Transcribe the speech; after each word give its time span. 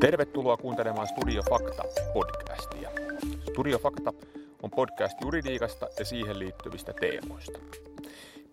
Tervetuloa 0.00 0.56
kuuntelemaan 0.56 1.06
Studio 1.06 1.42
Fakta 1.50 1.82
podcastia. 2.12 2.90
Studio 3.50 3.78
Fakta 3.78 4.12
on 4.62 4.70
podcast 4.70 5.20
juridiikasta 5.20 5.88
ja 5.98 6.04
siihen 6.04 6.38
liittyvistä 6.38 6.92
teemoista. 7.00 7.58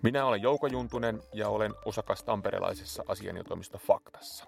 Minä 0.03 0.25
olen 0.25 0.41
Jouko 0.41 0.67
Juntunen 0.67 1.21
ja 1.33 1.49
olen 1.49 1.73
osakas 1.85 2.23
tamperelaisessa 2.23 3.03
asianajotoimisto 3.07 3.77
Faktassa. 3.77 4.45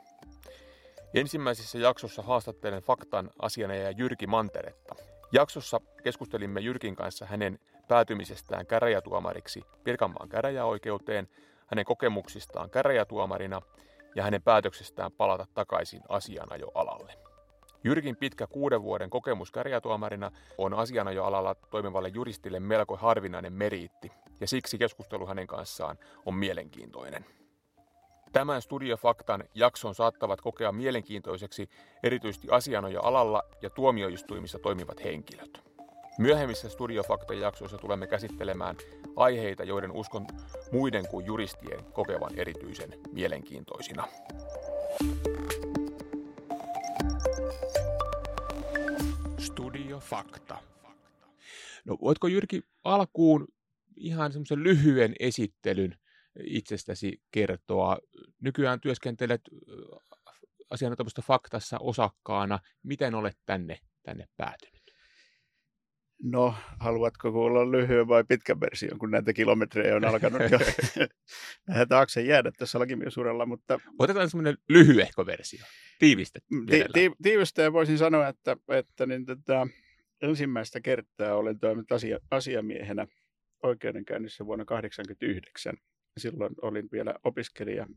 Ensimmäisessä 1.13 1.77
jaksossa 1.77 2.21
haastattelen 2.21 2.81
Faktan 2.81 3.29
asianajaja 3.39 3.91
Jyrki 3.91 4.27
Manteretta. 4.27 4.95
Jaksossa 5.31 5.81
keskustelimme 6.03 6.59
Jyrkin 6.59 6.95
kanssa 6.95 7.25
hänen 7.25 7.59
päätymisestään 7.87 8.65
käräjätuomariksi 8.65 9.63
Pirkanmaan 9.83 10.29
käräjäoikeuteen, 10.29 11.27
hänen 11.67 11.85
kokemuksistaan 11.85 12.69
käräjätuomarina 12.69 13.61
ja 14.17 14.23
hänen 14.23 14.41
päätöksestään 14.41 15.11
palata 15.11 15.45
takaisin 15.53 16.01
asianajoalalle. 16.09 17.13
Jyrkin 17.83 18.15
pitkä 18.15 18.47
kuuden 18.47 18.83
vuoden 18.83 19.09
kokemus 19.09 19.51
käräjätuomarina 19.51 20.31
on 20.57 20.73
asianajoalalla 20.73 21.55
toimivalle 21.55 22.09
juristille 22.09 22.59
melko 22.59 22.95
harvinainen 22.95 23.53
meriitti, 23.53 24.11
ja 24.39 24.47
siksi 24.47 24.77
keskustelu 24.77 25.25
hänen 25.25 25.47
kanssaan 25.47 25.97
on 26.25 26.35
mielenkiintoinen. 26.35 27.25
Tämän 28.31 28.61
Studiofaktan 28.61 29.43
jakson 29.53 29.95
saattavat 29.95 30.41
kokea 30.41 30.71
mielenkiintoiseksi 30.71 31.69
erityisesti 32.03 32.47
asianajoalalla 32.51 33.43
ja 33.61 33.69
tuomioistuimissa 33.69 34.59
toimivat 34.59 35.03
henkilöt. 35.03 35.76
Myöhemmissä 36.17 36.69
Studiofaktan 36.69 37.39
jaksoissa 37.39 37.77
tulemme 37.77 38.07
käsittelemään 38.07 38.75
aiheita, 39.15 39.63
joiden 39.63 39.91
uskon 39.91 40.27
muiden 40.71 41.07
kuin 41.07 41.25
juristien 41.25 41.83
kokevan 41.93 42.39
erityisen 42.39 42.89
mielenkiintoisina. 43.11 44.07
Studio 49.39 49.99
Fakta. 49.99 50.57
No, 51.85 51.97
voitko 52.01 52.27
Jyrki 52.27 52.61
alkuun 52.83 53.47
ihan 53.95 54.31
semmoisen 54.31 54.63
lyhyen 54.63 55.15
esittelyn 55.19 55.97
itsestäsi 56.43 57.21
kertoa? 57.31 57.97
Nykyään 58.41 58.81
työskentelet 58.81 59.41
asianatomista 60.69 61.21
faktassa 61.21 61.77
osakkaana. 61.79 62.59
Miten 62.83 63.15
olet 63.15 63.37
tänne, 63.45 63.79
tänne 64.03 64.27
päätynyt? 64.37 64.76
No, 66.23 66.55
haluatko 66.79 67.31
kuulla 67.31 67.71
lyhyen 67.71 68.07
vai 68.07 68.23
pitkän 68.23 68.59
version, 68.59 68.99
kun 68.99 69.11
näitä 69.11 69.33
kilometrejä 69.33 69.95
on 69.95 70.05
alkanut 70.05 70.41
jo 70.51 70.59
nähdä 71.67 71.85
taakse 71.85 72.21
jäädä 72.21 72.51
tässä 72.51 72.79
lakimiesuralla, 72.79 73.45
mutta... 73.45 73.79
Otetaan 73.99 74.29
semmoinen 74.29 74.57
lyhyehko 74.69 75.25
versio, 75.25 75.65
tiivistä. 75.99 76.39
Mm, 76.51 76.65
ti- 76.65 76.85
ti- 76.93 77.11
tiivistä 77.23 77.73
voisin 77.73 77.97
sanoa, 77.97 78.27
että, 78.27 78.57
että 78.67 79.05
niin 79.05 79.25
tätä, 79.25 79.67
ensimmäistä 80.21 80.81
kertaa 80.81 81.35
olen 81.35 81.59
toiminut 81.59 81.91
asia, 81.91 82.19
asiamiehenä 82.31 83.07
oikeudenkäynnissä 83.63 84.45
vuonna 84.45 84.65
1989. 84.65 85.77
Silloin 86.17 86.55
olin 86.61 86.89
vielä 86.91 87.13
opiskelija 87.23 87.87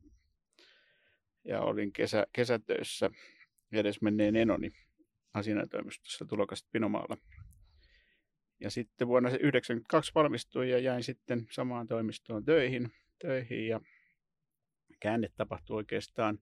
ja 1.44 1.60
olin 1.60 1.92
kesä, 1.92 2.26
kesätöissä 2.32 3.10
edesmenneen 3.72 4.36
enoni 4.36 4.70
asianajotoimistossa 5.34 6.24
tulokasta 6.24 6.68
Pinomaalla 6.72 7.16
ja 8.60 8.70
sitten 8.70 9.08
vuonna 9.08 9.28
1992 9.28 10.12
valmistuin 10.14 10.70
ja 10.70 10.78
jäin 10.78 11.02
sitten 11.02 11.46
samaan 11.50 11.86
toimistoon 11.86 12.44
töihin, 12.44 12.92
töihin 13.18 13.66
ja 13.66 13.80
käänne 15.00 15.28
tapahtui 15.36 15.76
oikeastaan 15.76 16.38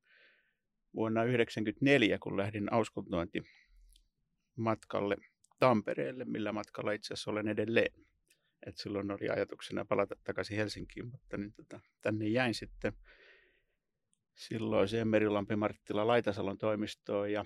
vuonna 0.95 1.21
1994, 1.21 2.19
kun 2.19 2.37
lähdin 2.37 2.73
auskultointi 2.73 3.43
matkalle 4.57 5.17
Tampereelle, 5.59 6.25
millä 6.25 6.53
matkalla 6.53 6.93
itse 6.93 7.15
asiassa 7.15 7.31
olen 7.31 7.49
edelleen. 7.49 7.93
Et 8.67 8.77
silloin 8.77 9.11
oli 9.11 9.29
ajatuksena 9.29 9.85
palata 9.85 10.15
takaisin 10.25 10.57
Helsinkiin, 10.57 11.07
mutta 11.07 11.37
niin 11.37 11.53
tota, 11.53 11.81
tänne 12.01 12.29
jäin 12.29 12.55
sitten 12.55 12.93
silloiseen 14.35 15.09
Merilampi 15.09 15.57
Marttila 15.57 16.07
Laitasalon 16.07 16.59
toimistoon 16.59 17.33
ja 17.33 17.45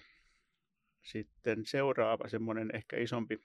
sitten 1.03 1.67
seuraava 1.67 2.29
semmoinen 2.29 2.71
ehkä 2.75 2.97
isompi 2.97 3.39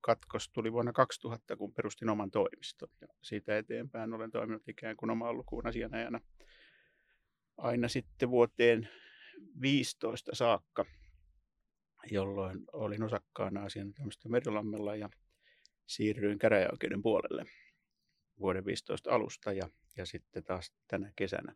katkos 0.00 0.48
tuli 0.48 0.72
vuonna 0.72 0.92
2000, 0.92 1.56
kun 1.56 1.74
perustin 1.74 2.08
oman 2.08 2.30
toimiston. 2.30 2.88
Ja 3.00 3.08
siitä 3.22 3.58
eteenpäin 3.58 4.12
olen 4.12 4.30
toiminut 4.30 4.68
ikään 4.68 4.96
kuin 4.96 5.10
oman 5.10 5.36
lukuun 5.36 5.66
asianajana 5.66 6.20
aina 7.56 7.88
sitten 7.88 8.30
vuoteen 8.30 8.88
15 9.60 10.34
saakka, 10.34 10.84
jolloin 12.10 12.58
olin 12.72 13.02
osakkaana 13.02 13.64
asianajatoimisto 13.64 14.28
Merilammella 14.28 14.96
ja 14.96 15.10
siirryin 15.86 16.38
käräjäoikeuden 16.38 17.02
puolelle 17.02 17.44
vuoden 18.40 18.64
15 18.64 19.10
alusta 19.10 19.52
ja, 19.52 19.68
ja 19.96 20.06
sitten 20.06 20.44
taas 20.44 20.72
tänä 20.88 21.12
kesänä 21.16 21.54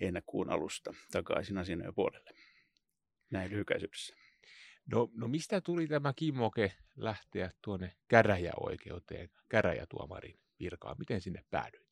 heinäkuun 0.00 0.50
alusta 0.50 0.94
takaisin 1.12 1.58
asianajan 1.58 1.94
puolelle. 1.94 2.30
Näin 3.30 3.50
lyhykäisyydessä. 3.50 4.27
No, 4.92 5.10
no 5.14 5.28
mistä 5.28 5.60
tuli 5.60 5.86
tämä 5.86 6.12
kimmoke 6.16 6.72
lähteä 6.96 7.50
tuonne 7.62 7.92
käräjäoikeuteen, 8.08 9.30
käräjätuomarin 9.48 10.40
virkaan? 10.60 10.96
Miten 10.98 11.20
sinne 11.20 11.44
päädyit? 11.50 11.88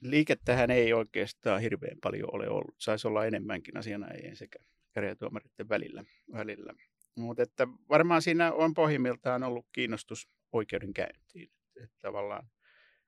Liikettähän 0.00 0.70
ei 0.70 0.92
oikeastaan 0.92 1.60
hirveän 1.60 1.98
paljon 2.02 2.34
ole 2.34 2.48
ollut. 2.48 2.74
Saisi 2.78 3.08
olla 3.08 3.26
enemmänkin 3.26 3.76
asianajien 3.76 4.36
sekä 4.36 4.58
käräjätuomaritten 4.92 5.68
välillä. 5.68 6.04
välillä. 6.32 6.74
Mutta 7.16 7.42
että 7.42 7.68
varmaan 7.88 8.22
siinä 8.22 8.52
on 8.52 8.74
pohjimmiltaan 8.74 9.42
ollut 9.42 9.66
kiinnostus 9.72 10.28
oikeudenkäyntiin. 10.52 11.50
Että 11.82 11.96
tavallaan 12.00 12.50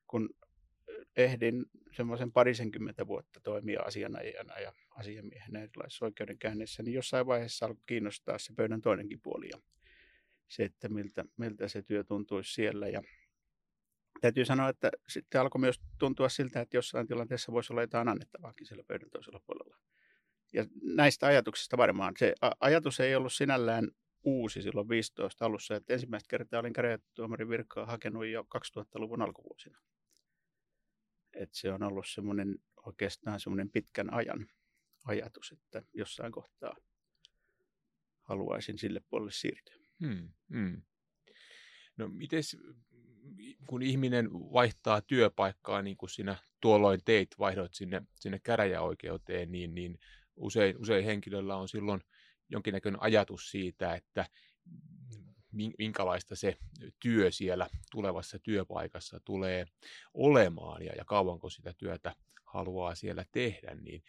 kun 0.07 0.31
ehdin 1.17 1.67
semmoisen 1.93 2.33
parisenkymmentä 2.33 3.07
vuotta 3.07 3.41
toimia 3.41 3.83
asianajajana 3.83 4.59
ja 4.59 4.73
asiamiehenä 4.91 5.63
erilaisissa 5.63 6.05
oikeudenkäynnissä, 6.05 6.83
niin 6.83 6.95
jossain 6.95 7.27
vaiheessa 7.27 7.67
alkoi 7.67 7.83
kiinnostaa 7.87 8.39
se 8.39 8.53
pöydän 8.57 8.81
toinenkin 8.81 9.21
puoli 9.21 9.49
ja 9.53 9.59
se, 10.49 10.65
että 10.65 10.89
miltä, 10.89 11.25
miltä 11.37 11.69
se 11.69 11.83
työ 11.83 12.05
tuntuisi 12.05 12.55
siellä. 12.55 12.89
Ja 12.89 13.03
täytyy 14.21 14.45
sanoa, 14.45 14.69
että 14.69 14.91
sitten 15.09 15.41
alkoi 15.41 15.61
myös 15.61 15.81
tuntua 15.99 16.29
siltä, 16.29 16.61
että 16.61 16.77
jossain 16.77 17.07
tilanteessa 17.07 17.53
voisi 17.53 17.73
olla 17.73 17.83
jotain 17.83 18.09
annettavaakin 18.09 18.67
siellä 18.67 18.85
pöydän 18.85 19.11
toisella 19.11 19.41
puolella. 19.47 19.77
Ja 20.53 20.67
näistä 20.83 21.27
ajatuksista 21.27 21.77
varmaan. 21.77 22.15
Se 22.19 22.35
ajatus 22.61 23.01
ei 23.01 23.15
ollut 23.15 23.33
sinällään 23.33 23.89
uusi 24.25 24.63
silloin 24.63 24.89
15 24.89 25.47
alussa. 25.47 25.77
Että 25.77 25.93
ensimmäistä 25.93 26.29
kertaa 26.31 26.61
olin 26.61 26.73
käräjätuomarin 26.73 27.49
virkaa 27.49 27.87
hakenut 27.87 28.27
jo 28.27 28.47
2000-luvun 28.59 29.23
alkuvuosina. 29.23 29.79
Et 31.37 31.49
se 31.53 31.73
on 31.73 31.83
ollut 31.83 32.09
semmoinen 32.09 32.59
oikeastaan 32.87 33.41
semmoinen 33.41 33.71
pitkän 33.71 34.15
ajan 34.15 34.47
ajatus, 35.05 35.53
että 35.53 35.83
jossain 35.93 36.33
kohtaa 36.33 36.77
haluaisin 38.23 38.79
sille 38.79 39.01
puolelle 39.09 39.33
siirtyä. 39.33 39.77
Hmm, 40.01 40.29
hmm. 40.51 40.83
No 41.97 42.09
mites, 42.09 42.57
kun 43.67 43.83
ihminen 43.83 44.33
vaihtaa 44.33 45.01
työpaikkaa, 45.01 45.83
niin 45.83 45.97
kuin 45.97 46.11
sinä 46.11 46.37
tuolloin 46.61 47.01
teit, 47.05 47.29
vaihdoit 47.39 47.75
sinne, 47.75 48.03
sinne 48.15 48.39
käräjäoikeuteen, 48.39 49.53
niin, 49.53 49.75
niin 49.75 49.99
usein, 50.37 50.79
usein 50.79 51.05
henkilöllä 51.05 51.57
on 51.57 51.69
silloin 51.69 52.01
jonkinnäköinen 52.49 53.03
ajatus 53.03 53.51
siitä, 53.51 53.95
että 53.95 54.27
minkälaista 55.79 56.37
se 56.37 56.57
työ 57.01 57.31
siellä 57.31 57.69
tulevassa 57.91 58.39
työpaikassa 58.39 59.21
tulee 59.25 59.67
olemaan 60.15 60.83
ja, 60.83 60.93
ja 60.97 61.05
kauanko 61.05 61.51
sitä 61.51 61.73
työtä 61.79 62.15
haluaa 62.45 62.95
siellä 62.95 63.25
tehdä, 63.33 63.75
niin 63.75 64.03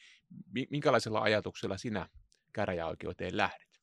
minkälaisella 0.70 1.22
ajatuksella 1.22 1.78
sinä 1.78 2.10
käräjäoikeuteen 2.54 3.38
lähdet? 3.38 3.82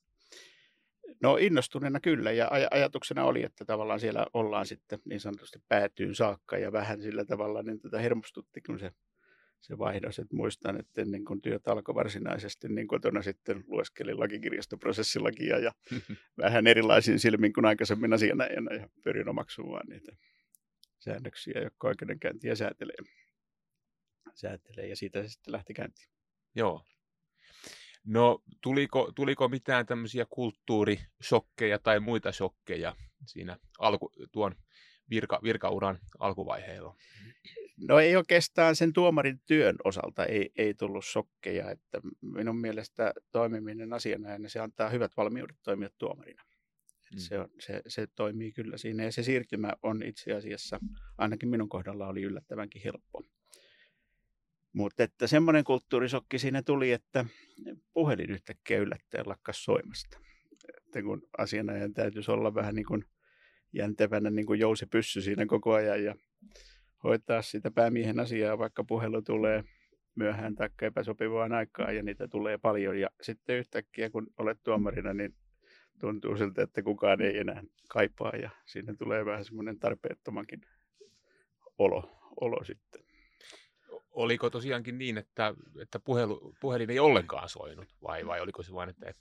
No 1.22 1.36
innostuneena 1.36 2.00
kyllä 2.00 2.32
ja 2.32 2.46
aj- 2.46 2.68
ajatuksena 2.70 3.24
oli, 3.24 3.42
että 3.42 3.64
tavallaan 3.64 4.00
siellä 4.00 4.26
ollaan 4.34 4.66
sitten 4.66 4.98
niin 5.04 5.20
sanotusti 5.20 5.58
päätyyn 5.68 6.14
saakka 6.14 6.58
ja 6.58 6.72
vähän 6.72 7.02
sillä 7.02 7.24
tavalla 7.24 7.62
niin 7.62 7.80
tätä 7.80 7.98
hermostutti, 7.98 8.60
kun 8.60 8.78
se 8.78 8.92
se 9.62 9.78
vaihdos. 9.78 10.18
Että 10.18 10.36
muistan, 10.36 10.80
että 10.80 11.02
ennen 11.02 11.24
kuin 11.24 11.42
työt 11.42 11.68
alkoi 11.68 11.94
varsinaisesti, 11.94 12.68
niin 12.68 12.88
kotona 12.88 13.22
sitten 13.22 13.64
lueskelin 13.66 14.20
lakikirjastoprosessilakia 14.20 15.58
ja 15.58 15.72
vähän 16.42 16.66
erilaisin 16.66 17.18
silmin 17.18 17.52
kuin 17.52 17.66
aikaisemmin 17.66 18.12
asianajana 18.12 18.74
ja 18.74 18.88
pyrin 19.04 19.28
omaksumaan 19.28 19.88
niitä 19.88 20.12
säännöksiä, 20.98 21.60
jotka 21.62 21.88
oikeudenkäyntiä 21.88 22.54
säätelee. 22.54 22.96
säätelee. 24.34 24.86
Ja 24.86 24.96
siitä 24.96 25.22
se 25.22 25.28
sitten 25.28 25.52
lähti 25.52 25.74
käyntiin. 25.74 26.08
Joo. 26.54 26.84
No 28.04 28.42
tuliko, 28.62 29.12
tuliko 29.14 29.48
mitään 29.48 29.86
tämmöisiä 29.86 30.26
kulttuurisokkeja 30.30 31.78
tai 31.78 32.00
muita 32.00 32.32
shokkeja 32.32 32.96
siinä 33.26 33.58
alku, 33.78 34.12
tuon 34.32 34.54
virka, 35.10 35.40
virkauran 35.42 35.98
alkuvaiheilla? 36.18 36.96
No 37.88 37.98
ei 37.98 38.16
oikeastaan 38.16 38.76
sen 38.76 38.92
tuomarin 38.92 39.40
työn 39.46 39.76
osalta 39.84 40.26
ei, 40.26 40.50
ei 40.56 40.74
tullut 40.74 41.04
sokkeja, 41.04 41.70
että 41.70 42.00
minun 42.20 42.56
mielestä 42.56 43.12
toimiminen 43.32 43.92
asianajana, 43.92 44.48
se 44.48 44.60
antaa 44.60 44.88
hyvät 44.88 45.12
valmiudet 45.16 45.56
toimia 45.62 45.88
tuomarina. 45.98 46.42
Mm. 47.12 47.18
Se, 47.18 47.38
on, 47.38 47.48
se, 47.60 47.82
se 47.86 48.06
toimii 48.06 48.52
kyllä 48.52 48.76
siinä 48.76 49.04
ja 49.04 49.12
se 49.12 49.22
siirtymä 49.22 49.72
on 49.82 50.02
itse 50.02 50.32
asiassa, 50.32 50.80
ainakin 51.18 51.48
minun 51.48 51.68
kohdalla 51.68 52.08
oli 52.08 52.22
yllättävänkin 52.22 52.82
helppo. 52.84 53.22
Mutta 54.72 55.02
että 55.02 55.26
semmoinen 55.26 55.64
kulttuurisokki 55.64 56.38
siinä 56.38 56.62
tuli, 56.62 56.92
että 56.92 57.24
puhelin 57.92 58.30
yhtäkkiä 58.30 58.78
yllättäen 58.78 59.28
lakkas 59.28 59.64
soimasta. 59.64 60.18
Että 60.76 61.02
kun 61.02 61.22
asianajan 61.38 61.94
täytyisi 61.94 62.30
olla 62.30 62.54
vähän 62.54 62.74
niin 62.74 62.86
kuin 62.86 63.04
jäntevänä 63.72 64.30
niin 64.30 64.46
kuin 64.46 64.60
jousi 64.60 64.86
pyssy 64.86 65.20
siinä 65.20 65.46
koko 65.46 65.72
ajan 65.72 66.04
ja 66.04 66.14
hoitaa 67.04 67.42
sitä 67.42 67.70
päämiehen 67.70 68.20
asiaa, 68.20 68.58
vaikka 68.58 68.84
puhelu 68.84 69.22
tulee 69.22 69.64
myöhään 70.14 70.54
tai 70.54 70.68
epäsopivaan 70.82 71.52
aikaan 71.52 71.96
ja 71.96 72.02
niitä 72.02 72.28
tulee 72.28 72.58
paljon. 72.58 73.00
Ja 73.00 73.08
sitten 73.22 73.56
yhtäkkiä 73.56 74.10
kun 74.10 74.26
olet 74.38 74.58
tuomarina, 74.62 75.14
niin 75.14 75.34
tuntuu 76.00 76.36
siltä, 76.36 76.62
että 76.62 76.82
kukaan 76.82 77.20
ei 77.20 77.38
enää 77.38 77.62
kaipaa 77.88 78.32
ja 78.36 78.50
siinä 78.66 78.94
tulee 78.94 79.24
vähän 79.24 79.44
semmoinen 79.44 79.78
tarpeettomankin 79.78 80.60
olo, 81.78 82.10
olo 82.40 82.64
sitten. 82.64 83.04
Oliko 84.10 84.50
tosiaankin 84.50 84.98
niin, 84.98 85.18
että, 85.18 85.54
että 85.82 86.00
puhelu, 86.00 86.54
puhelin 86.60 86.90
ei 86.90 86.98
ollenkaan 86.98 87.48
soinut 87.48 87.88
vai, 88.02 88.26
vai 88.26 88.40
oliko 88.40 88.62
se 88.62 88.72
vain, 88.72 88.90
että 88.90 89.14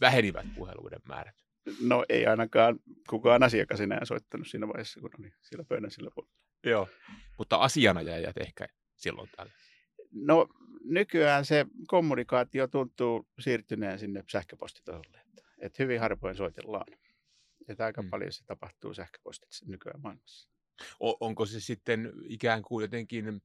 vähenivät 0.00 0.46
puheluiden 0.56 1.00
määrät? 1.08 1.45
No 1.80 2.04
ei 2.08 2.26
ainakaan 2.26 2.78
kukaan 3.10 3.42
asiakas 3.42 3.80
enää 3.80 4.04
soittanut 4.04 4.46
siinä 4.46 4.68
vaiheessa, 4.68 5.00
kun 5.00 5.10
oli 5.18 5.32
siellä 5.42 5.64
pöydän 5.68 5.90
sillä 5.90 6.10
puolella. 6.14 6.36
Joo, 6.64 6.88
mutta 7.38 7.56
asianajajat 7.56 8.36
ehkä 8.36 8.66
silloin 8.96 9.28
täällä. 9.36 9.52
No 10.12 10.48
nykyään 10.84 11.44
se 11.44 11.66
kommunikaatio 11.86 12.66
tuntuu 12.66 13.28
siirtyneen 13.40 13.98
sinne 13.98 14.24
sähköpostitasolle. 14.32 15.18
Että, 15.28 15.42
että 15.58 15.82
hyvin 15.82 16.00
harvoin 16.00 16.36
soitellaan. 16.36 16.86
Että 17.68 17.84
aika 17.84 18.02
hmm. 18.02 18.10
paljon 18.10 18.32
se 18.32 18.44
tapahtuu 18.44 18.94
sähköpostitse 18.94 19.66
nykyään 19.68 20.00
maailmassa. 20.00 20.50
O- 21.00 21.16
onko 21.26 21.46
se 21.46 21.60
sitten 21.60 22.12
ikään 22.28 22.62
kuin 22.62 22.84
jotenkin, 22.84 23.42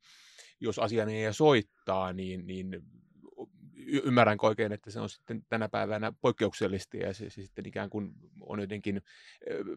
jos 0.60 0.80
asianajaja 0.80 1.34
soittaa, 1.34 2.14
niin, 2.14 2.48
niin 2.48 2.82
ymmärränkö 3.88 4.46
oikein, 4.46 4.72
että 4.72 4.92
se 4.92 5.00
on 5.00 5.10
sitten 5.10 5.46
tänä 5.50 5.70
päivänä 5.70 6.14
poikkeuksellista 6.22 6.98
ja 6.98 7.14
se, 7.14 7.30
se 7.30 7.42
sitten 7.42 7.66
ikään 7.66 7.90
kuin 7.90 8.14
on 8.42 8.60
jotenkin, 8.60 9.02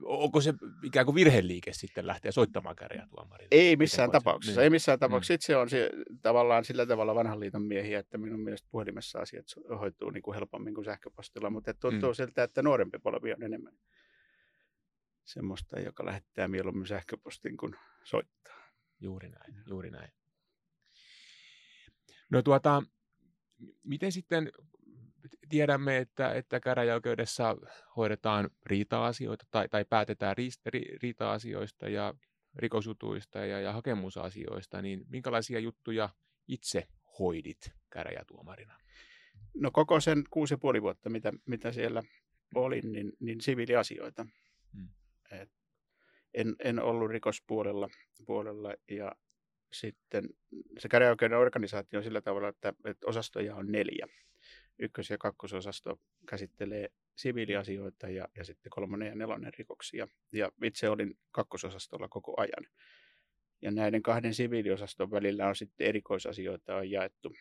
onko 0.03 0.41
se 0.41 0.55
ikään 0.83 1.07
kuin 1.07 1.15
virheliike 1.15 1.73
sitten 1.73 2.07
lähteä 2.07 2.33
soittamaan 2.33 2.77
käräjätuomarille? 2.77 3.49
Ei 3.51 3.77
missään 3.77 4.11
tapauksessa, 4.11 4.61
niin. 4.61 4.65
ei 4.65 4.71
missään 4.71 4.99
tapauksessa. 4.99 5.33
Mm. 5.33 5.35
Itse 5.35 5.57
on 5.57 5.71
se, 5.71 5.91
tavallaan 6.23 6.65
sillä 6.65 6.87
tavalla 6.87 7.15
vanhan 7.15 7.41
liiton 7.41 7.63
miehiä, 7.63 7.99
että 7.99 8.19
minun 8.19 8.41
mielestä 8.41 8.69
puhelimessa 8.71 9.19
asiat 9.19 9.47
hoituu 9.81 10.11
niin 10.11 10.23
kuin 10.23 10.35
helpommin 10.35 10.75
kuin 10.75 10.85
sähköpostilla, 10.85 11.51
mutta 11.51 11.75
tuntuu 11.75 12.11
mm. 12.11 12.15
siltä, 12.15 12.43
että 12.43 12.63
nuorempi 12.63 12.99
polvi 12.99 13.33
on 13.33 13.43
enemmän 13.43 13.75
semmoista, 15.25 15.81
joka 15.81 16.05
lähettää 16.05 16.49
mieluummin 16.49 16.87
sähköpostin 16.87 17.57
kuin 17.57 17.75
soittaa. 18.05 18.55
Juuri 19.01 19.29
näin, 19.29 19.55
juuri 19.67 19.91
näin. 19.91 20.13
No 22.31 22.43
tuota, 22.43 22.83
miten 23.85 24.13
sitten 24.13 24.53
tiedämme, 25.49 25.99
että, 25.99 26.35
että 26.35 26.61
käräjäoikeudessa 26.61 27.57
hoidetaan 27.97 28.51
riita-asioita 28.67 29.45
tai, 29.51 29.69
tai 29.69 29.85
päätetään 29.85 30.37
ri, 30.37 30.49
ri, 30.67 30.83
riita-asioista 31.03 31.89
ja 31.89 32.15
rikosjutuista 32.57 33.39
ja, 33.39 33.61
ja 33.61 33.73
hakemusasioista, 33.73 34.83
niin 34.83 35.05
minkälaisia 35.09 35.59
juttuja 35.59 36.09
itse 36.49 36.89
hoidit 37.19 37.73
käräjätuomarina? 37.91 38.79
No 39.55 39.71
koko 39.71 40.01
sen 40.01 40.25
kuusi 40.31 40.55
ja 40.55 40.59
puoli 40.59 40.83
vuotta, 40.83 41.11
mitä, 41.11 41.33
mitä 41.47 41.73
siellä 41.73 42.03
olin, 42.55 42.93
niin, 42.93 43.13
niin 43.21 43.41
siviiliasioita. 43.41 44.27
Hmm. 44.73 44.89
Et 45.31 45.51
en, 46.35 46.57
en 46.59 46.83
ollut 46.83 47.11
rikospuolella 47.11 47.89
puolella 48.27 48.75
ja 48.91 49.13
sitten 49.75 50.29
se 50.79 50.89
käräjäoikeuden 50.89 51.39
organisaatio 51.39 51.99
on 51.99 52.05
sillä 52.05 52.21
tavalla, 52.21 52.49
että, 52.49 52.73
että 52.85 53.07
osastoja 53.07 53.57
on 53.57 53.73
neljä. 53.73 54.07
Ykkös- 54.79 55.11
ja 55.11 55.19
kakkososasto 55.19 56.01
käsittelee 56.29 56.89
siviiliasioita 57.17 58.09
ja, 58.09 58.29
ja 58.37 58.45
sitten 58.45 58.71
kolmonen 58.71 59.09
ja 59.09 59.15
nelonen 59.15 59.53
rikoksia. 59.59 60.09
Ja 60.33 60.53
itse 60.63 60.89
olin 60.89 61.19
kakkososastolla 61.31 62.09
koko 62.09 62.35
ajan. 62.37 62.67
Ja 63.63 63.71
näiden 63.71 64.03
kahden 64.03 64.35
siviiliosaston 64.35 65.11
välillä 65.11 65.49
on 65.49 65.57
sitten 65.57 65.87
erikoisasioita 65.87 66.77
on 66.77 66.91
jaettu 66.91 67.35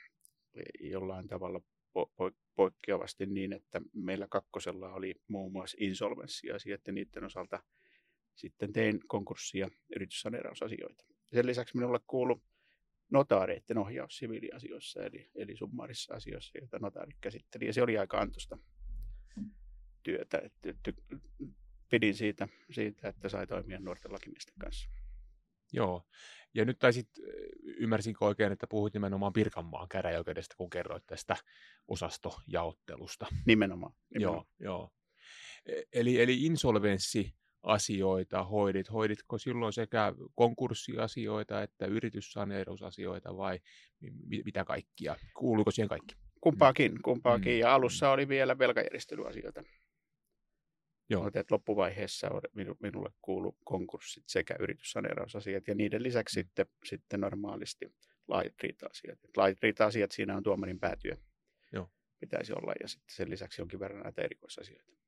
jollain 0.79 1.27
tavalla 1.27 1.61
po- 1.99 2.33
poikkeavasti 2.55 3.25
niin, 3.25 3.53
että 3.53 3.81
meillä 3.93 4.27
kakkosella 4.29 4.93
oli 4.93 5.15
muun 5.27 5.51
muassa 5.51 5.77
insolvenssiasiat 5.79 6.81
ja 6.87 6.93
niiden 6.93 7.23
osalta 7.23 7.63
sitten 8.35 8.73
tein 8.73 8.99
konkurssia 9.07 9.69
yrityssaneerausasioita. 9.95 11.12
Sen 11.33 11.45
lisäksi 11.45 11.77
minulle 11.77 11.99
kuuluu 12.07 12.43
notaareiden 13.11 13.77
ohjaus 13.77 14.17
siviiliasioissa, 14.17 15.03
eli, 15.03 15.29
eli 15.35 15.55
summaarissa 15.55 16.13
asioissa, 16.13 16.57
joita 16.57 16.79
notaarit 16.79 17.17
käsitteli. 17.21 17.65
Ja 17.65 17.73
se 17.73 17.81
oli 17.81 17.97
aika 17.97 18.19
antosta 18.19 18.57
työtä. 20.03 20.37
Että, 20.37 20.69
että 20.69 20.93
pidin 21.89 22.15
siitä, 22.15 22.47
siitä, 22.71 23.07
että 23.07 23.29
sai 23.29 23.47
toimia 23.47 23.79
nuorten 23.79 24.13
lakimiesten 24.13 24.55
kanssa. 24.59 24.89
Joo, 25.73 26.07
ja 26.53 26.65
nyt 26.65 26.79
taisit, 26.79 27.09
ymmärsinkö 27.63 28.25
oikein, 28.25 28.51
että 28.51 28.67
puhuit 28.67 28.93
nimenomaan 28.93 29.33
Pirkanmaan 29.33 29.87
käräjäoikeudesta, 29.89 30.55
kun 30.57 30.69
kerroit 30.69 31.03
tästä 31.07 31.35
osastojaottelusta. 31.87 33.25
Nimenomaan. 33.45 33.93
nimenomaan. 34.13 34.45
Joo, 34.59 34.69
joo. 34.69 34.91
E, 35.65 35.81
eli, 35.93 36.21
eli 36.21 36.45
insolvenssi 36.45 37.35
asioita 37.63 38.43
hoidit? 38.43 38.91
Hoiditko 38.91 39.37
silloin 39.37 39.73
sekä 39.73 40.13
konkurssiasioita 40.35 41.63
että 41.63 41.85
yrityssaneerausasioita 41.85 43.37
vai 43.37 43.59
mitä 44.45 44.65
kaikkia? 44.65 45.15
Kuuluiko 45.37 45.71
siihen 45.71 45.89
kaikki? 45.89 46.15
Kumpaakin, 46.41 47.01
kumpaakin. 47.01 47.53
Mm. 47.53 47.59
Ja 47.59 47.73
alussa 47.73 48.11
oli 48.11 48.27
vielä 48.27 48.57
velkajärjestelyasioita. 48.57 49.63
Joo. 51.09 51.23
Mutta 51.23 51.43
loppuvaiheessa 51.51 52.29
minulle 52.79 53.09
kuulu 53.21 53.57
konkurssit 53.63 54.23
sekä 54.27 54.55
yrityssaneerausasiat 54.59 55.67
ja 55.67 55.75
niiden 55.75 56.03
lisäksi 56.03 56.39
mm. 56.39 56.43
sitten, 56.43 56.65
sitten 56.85 57.19
normaalisti 57.19 57.93
laajat 58.27 58.53
riita-asiat. 58.63 59.19
Laajat 59.37 59.57
riita-asiat 59.61 60.11
siinä 60.11 60.37
on 60.37 60.43
tuomarin 60.43 60.79
päätyö. 60.79 61.17
Joo. 61.71 61.89
Pitäisi 62.19 62.53
olla 62.53 62.73
ja 62.81 62.87
sitten 62.87 63.15
sen 63.15 63.29
lisäksi 63.29 63.61
jonkin 63.61 63.79
verran 63.79 64.03
näitä 64.03 64.21
erikoisasioita 64.21 65.02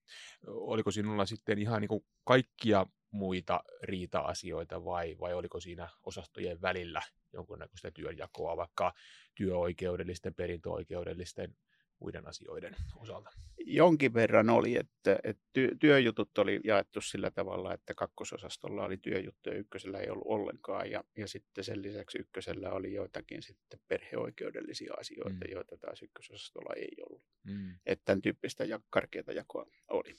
oliko 0.48 0.92
sinulla 0.92 1.26
sitten 1.26 1.60
ihan 1.60 1.82
niin 1.82 1.90
kuin 1.90 2.06
kaikkia 2.24 2.86
muita 3.12 3.64
riita-asioita 3.84 4.86
vai, 4.86 5.16
vai 5.20 5.34
oliko 5.34 5.60
siinä 5.60 5.90
osastojen 6.04 6.62
välillä 6.62 7.02
jonkunnäköistä 7.34 7.92
työnjakoa 7.92 8.58
vaikka 8.58 8.94
työoikeudellisten, 9.36 10.34
perintöoikeudellisten 10.34 11.56
muiden 12.00 12.28
asioiden 12.28 12.76
osalta? 12.96 13.30
Jonkin 13.66 14.14
verran 14.14 14.50
oli, 14.50 14.76
että, 14.78 15.20
että 15.24 15.44
työjutut 15.80 16.38
oli 16.38 16.60
jaettu 16.64 17.02
sillä 17.02 17.32
tavalla, 17.32 17.74
että 17.74 17.94
kakkososastolla 17.94 18.86
oli 18.86 18.98
työjuttuja, 18.98 19.58
ykkösellä 19.58 20.00
ei 20.00 20.10
ollut 20.10 20.28
ollenkaan 20.28 20.92
ja, 20.92 21.04
ja 21.18 21.28
sitten 21.28 21.64
sen 21.64 21.82
lisäksi 21.82 22.18
ykkösellä 22.20 22.72
oli 22.72 22.94
joitakin 22.94 23.42
sitten 23.42 23.80
perheoikeudellisia 23.88 24.94
asioita, 25.00 25.46
mm. 25.46 25.52
joita 25.52 25.78
taas 25.78 26.04
ykkösosastolla 26.04 26.74
ei 26.76 26.92
ollut. 27.10 27.24
Mm. 27.44 27.76
Että 27.86 28.06
tämän 28.06 28.22
tyyppistä 28.22 28.66
ja 28.66 28.80
karkeata 28.90 29.32
jakoa 29.32 29.66
oli. 29.90 30.16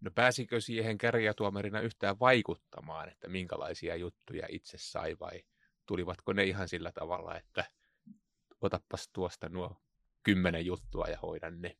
No 0.00 0.10
pääsikö 0.14 0.60
siihen 0.60 0.98
käräjätuomarina 0.98 1.80
yhtään 1.80 2.20
vaikuttamaan, 2.20 3.08
että 3.08 3.28
minkälaisia 3.28 3.96
juttuja 3.96 4.46
itse 4.50 4.78
sai 4.78 5.16
vai 5.20 5.42
tulivatko 5.86 6.32
ne 6.32 6.44
ihan 6.44 6.68
sillä 6.68 6.92
tavalla, 6.92 7.36
että 7.36 7.64
otapas 8.60 9.08
tuosta 9.12 9.48
nuo 9.48 9.76
kymmenen 10.24 10.66
juttua 10.66 11.06
ja 11.06 11.18
hoidan 11.22 11.60
ne. 11.60 11.76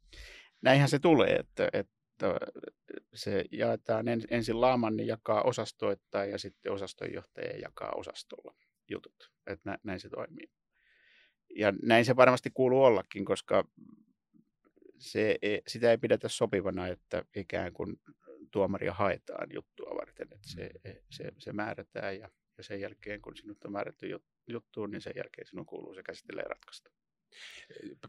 Näinhän 0.62 0.88
se 0.88 0.98
tulee, 0.98 1.36
että, 1.36 1.68
että 1.72 2.38
se 3.14 3.44
jaetaan 3.50 4.06
ensin 4.30 4.60
laaman, 4.60 4.96
niin 4.96 5.06
jakaa 5.06 5.42
osastoittain 5.42 6.30
ja 6.30 6.38
sitten 6.38 6.72
osastonjohtaja 6.72 7.58
jakaa 7.58 7.92
osastolla 7.96 8.54
jutut. 8.90 9.32
Että 9.46 9.78
näin 9.82 10.00
se 10.00 10.08
toimii. 10.08 10.50
Ja 11.56 11.72
näin 11.82 12.04
se 12.04 12.16
varmasti 12.16 12.50
kuuluu 12.54 12.84
ollakin, 12.84 13.24
koska 13.24 13.64
se, 14.98 15.38
sitä 15.68 15.90
ei 15.90 15.98
pidetä 15.98 16.28
sopivana, 16.28 16.86
että 16.86 17.24
ikään 17.36 17.72
kuin 17.72 17.96
tuomaria 18.50 18.92
haetaan 18.92 19.48
juttua 19.52 19.96
varten. 20.00 20.28
Että 20.32 20.48
se, 20.48 20.70
mm. 20.84 20.92
se, 21.10 21.32
se 21.38 21.52
määrätään 21.52 22.18
ja, 22.18 22.30
ja 22.58 22.64
sen 22.64 22.80
jälkeen, 22.80 23.22
kun 23.22 23.36
sinut 23.36 23.64
on 23.64 23.72
määrätty 23.72 24.06
juttuun, 24.46 24.90
niin 24.90 25.00
sen 25.00 25.12
jälkeen 25.16 25.46
sinun 25.46 25.66
kuuluu 25.66 25.94
se 25.94 26.02
käsitellä 26.02 26.42
ja 26.42 26.48
ratkaista. 26.48 26.90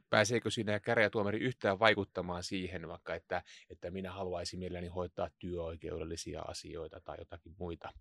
Pääseekö 0.09 0.49
siinä 0.49 0.79
käräjätuomari 0.79 1.39
yhtään 1.39 1.79
vaikuttamaan 1.79 2.43
siihen, 2.43 2.87
vaikka 2.87 3.15
että, 3.15 3.43
että 3.69 3.91
minä 3.91 4.11
haluaisin 4.11 4.59
mielelläni 4.59 4.87
hoitaa 4.87 5.29
työoikeudellisia 5.39 6.41
asioita 6.41 7.01
tai 7.01 7.15
jotakin 7.19 7.55
muita 7.57 7.93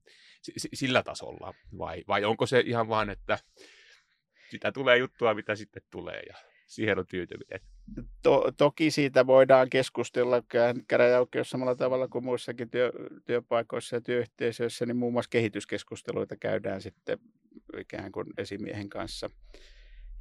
S- 0.42 0.68
sillä 0.74 1.02
tasolla? 1.02 1.54
Vai, 1.78 2.04
vai 2.08 2.24
onko 2.24 2.46
se 2.46 2.60
ihan 2.60 2.88
vaan, 2.88 3.10
että 3.10 3.38
sitä 4.50 4.72
tulee 4.72 4.98
juttua, 4.98 5.34
mitä 5.34 5.56
sitten 5.56 5.82
tulee 5.90 6.22
ja 6.28 6.34
siihen 6.66 6.98
on 6.98 7.06
tyytyminen? 7.06 7.60
To, 8.22 8.52
toki 8.56 8.90
siitä 8.90 9.26
voidaan 9.26 9.70
keskustella 9.70 10.42
käräjäoikeus 10.88 11.50
samalla 11.50 11.74
tavalla 11.74 12.08
kuin 12.08 12.24
muissakin 12.24 12.70
työ, 12.70 12.92
työpaikoissa 13.24 13.96
ja 13.96 14.00
työyhteisöissä, 14.00 14.86
niin 14.86 14.96
muun 14.96 15.12
muassa 15.12 15.30
kehityskeskusteluita 15.30 16.36
käydään 16.36 16.82
sitten 16.82 17.18
ikään 17.78 18.12
kuin 18.12 18.26
esimiehen 18.38 18.88
kanssa. 18.88 19.30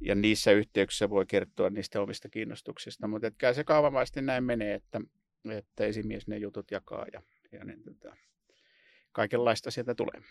Ja 0.00 0.14
niissä 0.14 0.52
yhteyksissä 0.52 1.10
voi 1.10 1.26
kertoa 1.26 1.70
niistä 1.70 2.00
omista 2.00 2.28
kiinnostuksista, 2.28 3.08
mutta 3.08 3.26
että 3.26 3.52
se 3.52 3.64
kaavamaisesti 3.64 4.22
näin 4.22 4.44
menee, 4.44 4.74
että, 4.74 5.00
että 5.50 5.84
esimies 5.84 6.26
ne 6.26 6.36
jutut 6.36 6.70
jakaa 6.70 7.06
ja, 7.12 7.22
ja 7.52 7.64
niin, 7.64 7.82
tota, 7.82 8.16
kaikenlaista 9.12 9.70
sieltä 9.70 9.94
tulee. 9.94 10.22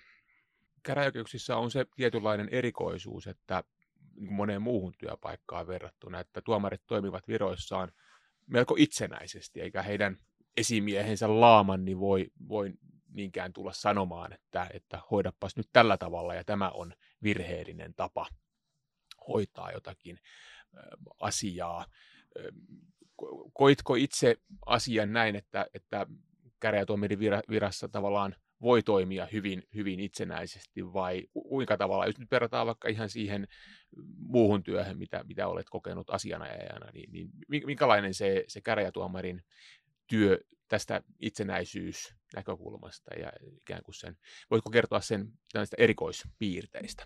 Käräjäoikeuksissa 0.83 1.57
on 1.57 1.71
se 1.71 1.85
tietynlainen 1.95 2.49
erikoisuus, 2.51 3.27
että 3.27 3.63
niin 4.15 4.33
moneen 4.33 4.61
muuhun 4.61 4.93
työpaikkaan 4.97 5.67
verrattuna, 5.67 6.19
että 6.19 6.41
tuomarit 6.41 6.81
toimivat 6.87 7.27
viroissaan 7.27 7.91
melko 8.47 8.75
itsenäisesti, 8.77 9.61
eikä 9.61 9.81
heidän 9.81 10.17
esimiehensä 10.57 11.39
laaman 11.39 11.85
niin 11.85 11.99
voi, 11.99 12.31
voi 12.47 12.73
niinkään 13.09 13.53
tulla 13.53 13.73
sanomaan, 13.73 14.33
että, 14.33 14.67
että 14.73 14.99
hoidapas 15.11 15.57
nyt 15.57 15.69
tällä 15.73 15.97
tavalla 15.97 16.35
ja 16.35 16.43
tämä 16.43 16.69
on 16.69 16.93
virheellinen 17.23 17.93
tapa 17.93 18.27
hoitaa 19.27 19.71
jotakin 19.71 20.19
asiaa. 21.19 21.85
Koitko 23.53 23.95
itse 23.95 24.37
asian 24.65 25.13
näin, 25.13 25.35
että, 25.35 25.65
että 25.73 26.07
käräjätuomarin 26.59 27.19
virassa 27.49 27.87
tavallaan 27.87 28.35
voi 28.61 28.83
toimia 28.83 29.27
hyvin, 29.31 29.63
hyvin 29.75 29.99
itsenäisesti 29.99 30.93
vai 30.93 31.27
kuinka 31.33 31.77
tavalla, 31.77 32.05
jos 32.05 32.19
nyt 32.19 32.31
verrataan 32.31 32.67
vaikka 32.67 32.89
ihan 32.89 33.09
siihen 33.09 33.47
muuhun 34.17 34.63
työhön, 34.63 34.97
mitä, 34.97 35.23
mitä 35.23 35.47
olet 35.47 35.69
kokenut 35.69 36.09
asianajajana, 36.09 36.91
niin, 36.93 37.09
niin 37.11 37.29
minkälainen 37.65 38.13
se, 38.13 38.43
se 38.47 38.61
käräjätuomarin 38.61 39.43
työ 40.07 40.37
tästä 40.67 41.01
itsenäisyysnäkökulmasta 41.19 43.15
ja 43.19 43.31
ikään 43.61 43.83
kuin 43.83 43.95
sen, 43.95 44.17
voitko 44.51 44.69
kertoa 44.69 45.01
sen 45.01 45.27
näistä 45.53 45.75
erikoispiirteistä? 45.79 47.05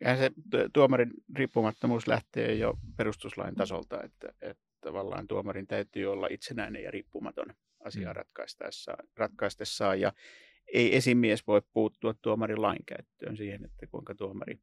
Ja 0.00 0.16
se 0.16 0.30
tuomarin 0.72 1.10
riippumattomuus 1.36 2.06
lähtee 2.06 2.54
jo 2.54 2.74
perustuslain 2.96 3.54
tasolta, 3.54 4.02
että, 4.02 4.34
että 4.40 4.64
tavallaan 4.80 5.26
tuomarin 5.26 5.66
täytyy 5.66 6.06
olla 6.06 6.28
itsenäinen 6.30 6.82
ja 6.82 6.90
riippumaton 6.90 7.54
asiaa 7.84 8.12
mm. 8.12 8.16
ratkaistessaan, 8.16 9.08
ratkaistessaan 9.16 10.00
ja 10.00 10.12
ei 10.74 10.96
esimies 10.96 11.46
voi 11.46 11.62
puuttua 11.72 12.14
tuomarin 12.22 12.62
lainkäyttöön 12.62 13.36
siihen, 13.36 13.64
että 13.64 13.86
kuinka 13.86 14.14
tuomari 14.14 14.60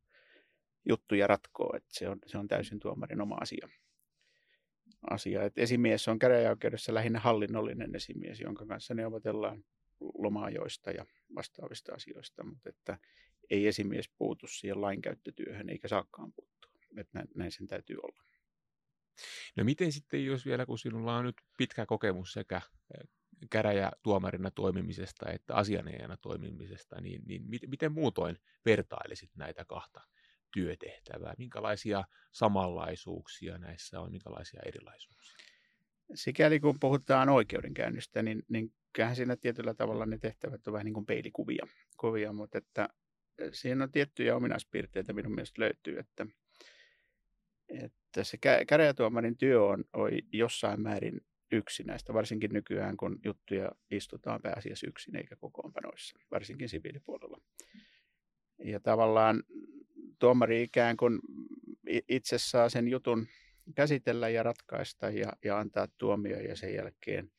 juttuja 0.90 1.28
ratkoo, 1.28 1.74
että 1.76 1.90
se 1.92 2.10
on, 2.10 2.20
se 2.26 2.38
on 2.38 2.48
täysin 2.48 2.80
tuomarin 2.80 3.22
oma 3.22 3.36
asia. 3.42 3.70
Asia. 5.10 5.44
Että 5.44 5.62
esimies 5.62 6.08
on 6.08 6.20
käräjäoikeudessa 6.20 6.94
lähinnä 6.94 7.20
hallinnollinen 7.20 7.96
esimies, 7.96 8.40
jonka 8.40 8.66
kanssa 8.66 8.94
neuvotellaan 8.94 9.64
lomaajoista 10.00 10.92
ja 10.92 11.06
vastaavista 11.36 11.94
asioista, 11.94 12.44
mutta 12.44 12.70
että 12.70 12.98
ei 13.50 13.68
esimies 13.68 14.10
puutu 14.18 14.48
siihen 14.48 14.82
lainkäyttötyöhön 14.82 15.70
eikä 15.70 15.88
saakaan 15.88 16.34
puuttua. 16.34 16.72
Että 16.98 17.26
näin, 17.36 17.52
sen 17.52 17.68
täytyy 17.68 17.98
olla. 18.04 18.24
No 19.56 19.64
miten 19.64 19.92
sitten, 19.92 20.26
jos 20.26 20.46
vielä 20.46 20.66
kun 20.66 20.80
sinulla 20.80 21.18
on 21.18 21.26
nyt 21.26 21.36
pitkä 21.58 21.86
kokemus 21.86 22.34
sekä 22.34 22.62
käräjätuomarina 23.50 24.52
toimimisesta 24.52 25.30
että 25.30 25.56
asianajana 25.56 26.18
toimimisesta, 26.18 27.02
niin, 27.02 27.22
niin 27.26 27.44
miten 27.68 27.92
muutoin 27.92 28.38
vertailisit 28.66 29.32
näitä 29.36 29.66
kahta 29.66 30.02
työtehtävää? 30.56 31.34
Minkälaisia 31.38 32.04
samanlaisuuksia 32.32 33.58
näissä 33.58 34.00
on, 34.00 34.12
minkälaisia 34.12 34.62
erilaisuuksia? 34.66 35.38
Sikäli 36.14 36.60
kun 36.60 36.80
puhutaan 36.80 37.30
oikeudenkäynnistä, 37.30 38.24
niin, 38.24 38.44
niin 38.50 38.74
kyllähän 38.94 39.16
siinä 39.16 39.36
tietyllä 39.36 39.74
tavalla 39.74 40.06
ne 40.06 40.18
tehtävät 40.18 40.68
on 40.68 40.74
vähän 40.74 40.86
niin 40.86 40.94
kuin 40.94 41.06
peilikuvia, 41.06 41.68
kuvia, 41.98 42.34
mutta 42.34 42.58
että 42.58 42.90
siinä 43.52 43.84
on 43.84 43.92
tiettyjä 43.92 44.36
ominaispiirteitä 44.36 45.14
minun 45.14 45.36
mielestä 45.36 45.62
löytyy, 45.62 46.00
että, 46.00 46.26
että 47.70 48.24
se 48.24 48.38
käräjätuomarin 48.68 49.38
työ 49.38 49.64
on, 49.64 49.84
on 49.94 50.12
jossain 50.34 50.82
määrin 50.82 51.22
yksinäistä, 51.52 52.14
varsinkin 52.14 52.54
nykyään, 52.54 52.98
kun 52.98 53.20
juttuja 53.26 53.72
istutaan 53.92 54.42
pääasiassa 54.42 54.88
yksin 54.88 55.16
eikä 55.16 55.36
kokoonpanoissa, 55.36 56.20
varsinkin 56.32 56.70
siviilipuolella. 56.70 57.42
Ja 58.64 58.80
tavallaan 58.80 59.44
tuomari 60.20 60.64
ikään 60.64 60.98
kuin 60.98 61.20
itse 62.10 62.38
saa 62.38 62.70
sen 62.70 62.88
jutun 62.88 63.28
käsitellä 63.76 64.30
ja 64.30 64.44
ratkaista 64.44 65.10
ja, 65.10 65.34
ja 65.46 65.60
antaa 65.60 65.88
tuomio 65.98 66.40
ja 66.40 66.56
sen 66.56 66.74
jälkeen 66.74 67.32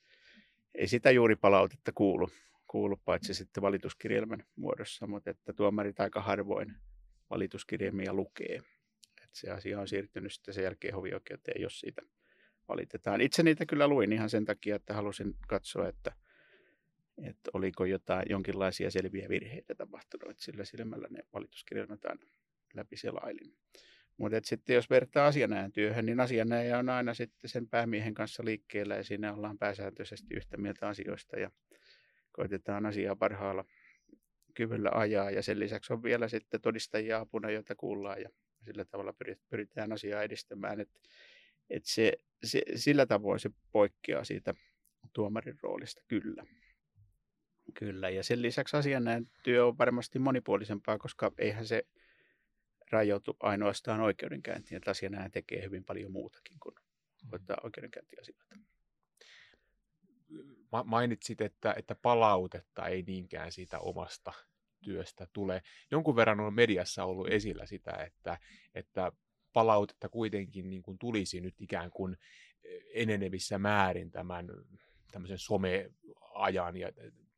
ei 0.74 0.88
sitä 0.88 1.10
juuri 1.10 1.36
palautetta 1.36 1.92
kuulu, 1.94 2.30
kuulu 2.66 2.96
paitsi 3.04 3.34
sitten 3.34 3.62
valituskirjelmän 3.62 4.44
muodossa, 4.56 5.06
mutta 5.06 5.30
että 5.30 5.52
tuomarit 5.52 6.00
aika 6.00 6.20
harvoin 6.20 6.74
valituskirjelmiä 7.30 8.12
lukee. 8.12 8.56
Et 9.24 9.30
se 9.32 9.50
asia 9.50 9.80
on 9.80 9.88
siirtynyt 9.88 10.32
sitten 10.32 10.54
sen 10.54 10.64
jälkeen 10.64 10.94
hovioikeuteen, 10.94 11.62
jos 11.62 11.80
siitä 11.80 12.02
valitetaan. 12.68 13.20
Itse 13.20 13.42
niitä 13.42 13.66
kyllä 13.66 13.88
luin 13.88 14.12
ihan 14.12 14.30
sen 14.30 14.44
takia, 14.44 14.76
että 14.76 14.94
halusin 14.94 15.34
katsoa, 15.48 15.88
että, 15.88 16.12
että 17.22 17.50
oliko 17.52 17.84
jotain 17.84 18.26
jonkinlaisia 18.30 18.90
selviä 18.90 19.28
virheitä 19.28 19.74
tapahtunut. 19.74 20.30
Että 20.30 20.44
sillä 20.44 20.64
silmällä 20.64 21.08
ne 21.10 21.20
valituskirjelmät 21.32 22.04
aina 22.04 22.26
läpi 22.76 22.96
selailin. 22.96 23.54
Mutta 24.16 24.40
sitten 24.44 24.74
jos 24.74 24.90
vertaa 24.90 25.26
asianajan 25.26 25.72
työhön, 25.72 26.06
niin 26.06 26.20
asianaja 26.20 26.78
on 26.78 26.88
aina 26.88 27.14
sitten 27.14 27.50
sen 27.50 27.68
päämiehen 27.68 28.14
kanssa 28.14 28.44
liikkeellä 28.44 28.96
ja 28.96 29.04
siinä 29.04 29.32
ollaan 29.32 29.58
pääsääntöisesti 29.58 30.34
yhtä 30.34 30.56
mieltä 30.56 30.88
asioista 30.88 31.38
ja 31.38 31.50
koitetaan 32.32 32.86
asiaa 32.86 33.16
parhaalla 33.16 33.64
kyvyllä 34.54 34.90
ajaa. 34.94 35.30
Ja 35.30 35.42
sen 35.42 35.58
lisäksi 35.58 35.92
on 35.92 36.02
vielä 36.02 36.28
sitten 36.28 36.60
todistajia 36.60 37.18
apuna, 37.18 37.50
joita 37.50 37.74
kuullaan 37.76 38.22
ja 38.22 38.28
sillä 38.64 38.84
tavalla 38.84 39.14
pyritään 39.50 39.92
asiaa 39.92 40.22
edistämään. 40.22 40.80
Että 40.80 41.00
et 41.70 41.84
se, 41.84 42.12
se, 42.44 42.62
sillä 42.74 43.06
tavoin 43.06 43.40
se 43.40 43.50
poikkeaa 43.72 44.24
siitä 44.24 44.54
tuomarin 45.12 45.56
roolista 45.62 46.02
kyllä. 46.08 46.44
Kyllä, 47.74 48.10
ja 48.10 48.22
sen 48.22 48.42
lisäksi 48.42 48.76
asianajan 48.76 49.26
työ 49.42 49.66
on 49.66 49.78
varmasti 49.78 50.18
monipuolisempaa, 50.18 50.98
koska 50.98 51.32
eihän 51.38 51.66
se 51.66 51.82
rajoitu 52.90 53.36
ainoastaan 53.40 54.00
oikeudenkäyntiin, 54.00 54.76
että 54.76 54.90
asianajan 54.90 55.30
tekee 55.30 55.62
hyvin 55.62 55.84
paljon 55.84 56.12
muutakin 56.12 56.60
kuin 56.60 56.74
mm. 56.74 57.30
hoitaa 57.30 57.56
oikeudenkäyntiasioita. 57.62 58.56
Mainitsit, 60.84 61.40
että, 61.40 61.74
että 61.78 61.94
palautetta 61.94 62.86
ei 62.86 63.02
niinkään 63.02 63.52
siitä 63.52 63.78
omasta 63.78 64.32
työstä 64.84 65.26
tule. 65.32 65.62
Jonkun 65.90 66.16
verran 66.16 66.40
on 66.40 66.54
mediassa 66.54 67.04
ollut 67.04 67.28
esillä 67.28 67.66
sitä, 67.66 67.90
että, 67.90 68.38
että 68.74 69.12
palautetta 69.52 70.08
kuitenkin 70.08 70.70
niin 70.70 70.82
kuin 70.82 70.98
tulisi 70.98 71.40
nyt 71.40 71.54
ikään 71.60 71.90
kuin 71.90 72.16
enenevissä 72.94 73.58
määrin 73.58 74.10
tämän 74.10 74.46
tämmöisen 75.12 75.38
someajan 75.38 76.76
ja 76.76 76.92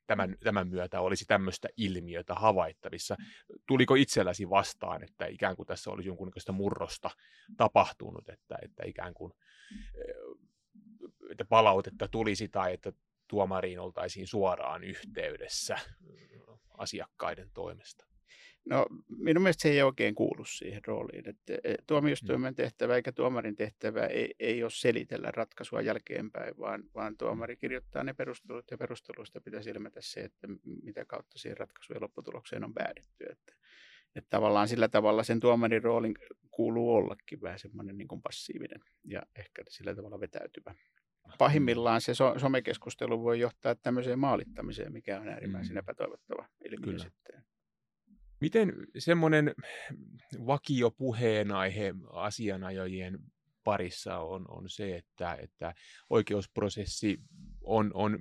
tämän, 0.06 0.36
tämän 0.44 0.68
myötä 0.68 1.00
olisi 1.00 1.24
tämmöistä 1.24 1.68
ilmiötä 1.76 2.34
havaittavissa. 2.34 3.16
Tuliko 3.68 3.94
itselläsi 3.94 4.50
vastaan, 4.50 5.02
että 5.04 5.26
ikään 5.26 5.56
kuin 5.56 5.66
tässä 5.66 5.90
olisi 5.90 6.08
jonkunnäköistä 6.08 6.52
murrosta 6.52 7.10
tapahtunut, 7.56 8.28
että, 8.28 8.58
että 8.62 8.82
ikään 8.86 9.14
kuin 9.14 9.32
eh, 9.94 10.14
että 11.30 11.44
palautetta 11.44 12.08
tulisi 12.08 12.48
tai 12.48 12.74
että 12.74 12.92
tuomariin 13.28 13.80
oltaisiin 13.80 14.26
suoraan 14.26 14.84
yhteydessä 14.84 15.78
asiakkaiden 16.78 17.50
toimesta? 17.54 18.08
No 18.70 18.86
minun 19.08 19.42
mielestä 19.42 19.62
se 19.62 19.70
ei 19.70 19.82
oikein 19.82 20.14
kuulu 20.14 20.44
siihen 20.44 20.84
rooliin. 20.86 21.28
Että 21.28 21.54
e, 21.64 21.74
tuomioistuimen 21.86 22.52
mm. 22.52 22.56
tehtävä 22.56 22.96
eikä 22.96 23.12
tuomarin 23.12 23.56
tehtävä 23.56 24.06
ei, 24.06 24.34
ei 24.38 24.62
ole 24.62 24.70
selitellä 24.70 25.30
ratkaisua 25.30 25.80
jälkeenpäin, 25.80 26.54
vaan, 26.58 26.84
vaan 26.94 27.16
tuomari 27.16 27.56
kirjoittaa 27.56 28.04
ne 28.04 28.14
perustelut 28.14 28.70
ja 28.70 28.78
perusteluista 28.78 29.40
pitäisi 29.40 29.70
ilmetä 29.70 30.00
se, 30.02 30.20
että 30.20 30.48
mitä 30.82 31.04
kautta 31.04 31.38
siihen 31.38 31.56
ratkaisujen 31.56 32.02
lopputulokseen 32.02 32.64
on 32.64 32.74
päädytty. 32.74 33.24
Että, 33.30 33.52
että 34.14 34.30
tavallaan 34.30 34.68
sillä 34.68 34.88
tavalla 34.88 35.22
sen 35.22 35.40
tuomarin 35.40 35.82
roolin 35.82 36.14
kuuluu 36.50 36.94
ollakin 36.94 37.40
vähän 37.40 37.58
semmoinen 37.58 37.98
niin 37.98 38.08
kuin 38.08 38.22
passiivinen 38.22 38.80
ja 39.04 39.22
ehkä 39.36 39.62
sillä 39.68 39.94
tavalla 39.94 40.20
vetäytyvä. 40.20 40.74
Pahimmillaan 41.38 42.00
se 42.00 42.14
so- 42.14 42.38
somekeskustelu 42.38 43.22
voi 43.22 43.40
johtaa 43.40 43.74
tämmöiseen 43.74 44.18
maalittamiseen, 44.18 44.92
mikä 44.92 45.20
on 45.20 45.28
äärimmäisen 45.28 45.74
mm. 45.74 45.78
epätoivottava 45.78 46.48
ilmiö 46.64 46.84
Kyllä. 46.84 47.04
sitten. 47.04 47.44
Miten 48.40 48.72
semmoinen 48.98 49.54
vakio 50.46 50.90
puheenaihe 50.90 51.94
asianajajien 52.12 53.18
parissa 53.64 54.18
on, 54.18 54.44
on 54.48 54.70
se, 54.70 54.96
että, 54.96 55.34
että 55.34 55.74
oikeusprosessi 56.10 57.18
on, 57.60 57.90
on, 57.94 58.18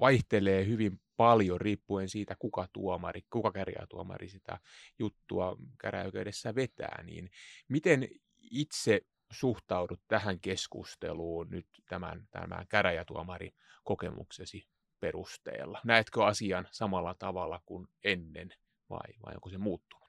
vaihtelee 0.00 0.66
hyvin 0.66 1.00
paljon 1.20 1.60
riippuen 1.60 2.08
siitä, 2.08 2.36
kuka 2.38 2.68
tuomari, 2.72 3.20
kuka 3.30 3.52
käräjätuomari 3.52 4.28
sitä 4.28 4.58
juttua 4.98 5.56
käräjäoikeudessa 5.80 6.54
vetää, 6.54 7.02
niin 7.04 7.30
miten 7.68 8.08
itse 8.50 9.00
suhtaudut 9.32 10.00
tähän 10.08 10.40
keskusteluun 10.40 11.50
nyt 11.50 11.66
tämän, 11.88 12.28
tämän 12.30 12.66
käräjätuomari 12.68 13.50
kokemuksesi 13.84 14.68
perusteella? 15.00 15.80
Näetkö 15.84 16.24
asian 16.24 16.68
samalla 16.70 17.14
tavalla 17.18 17.60
kuin 17.66 17.88
ennen 18.04 18.48
vai, 18.90 19.12
vai 19.26 19.34
onko 19.34 19.50
se 19.50 19.58
muuttunut? 19.58 20.08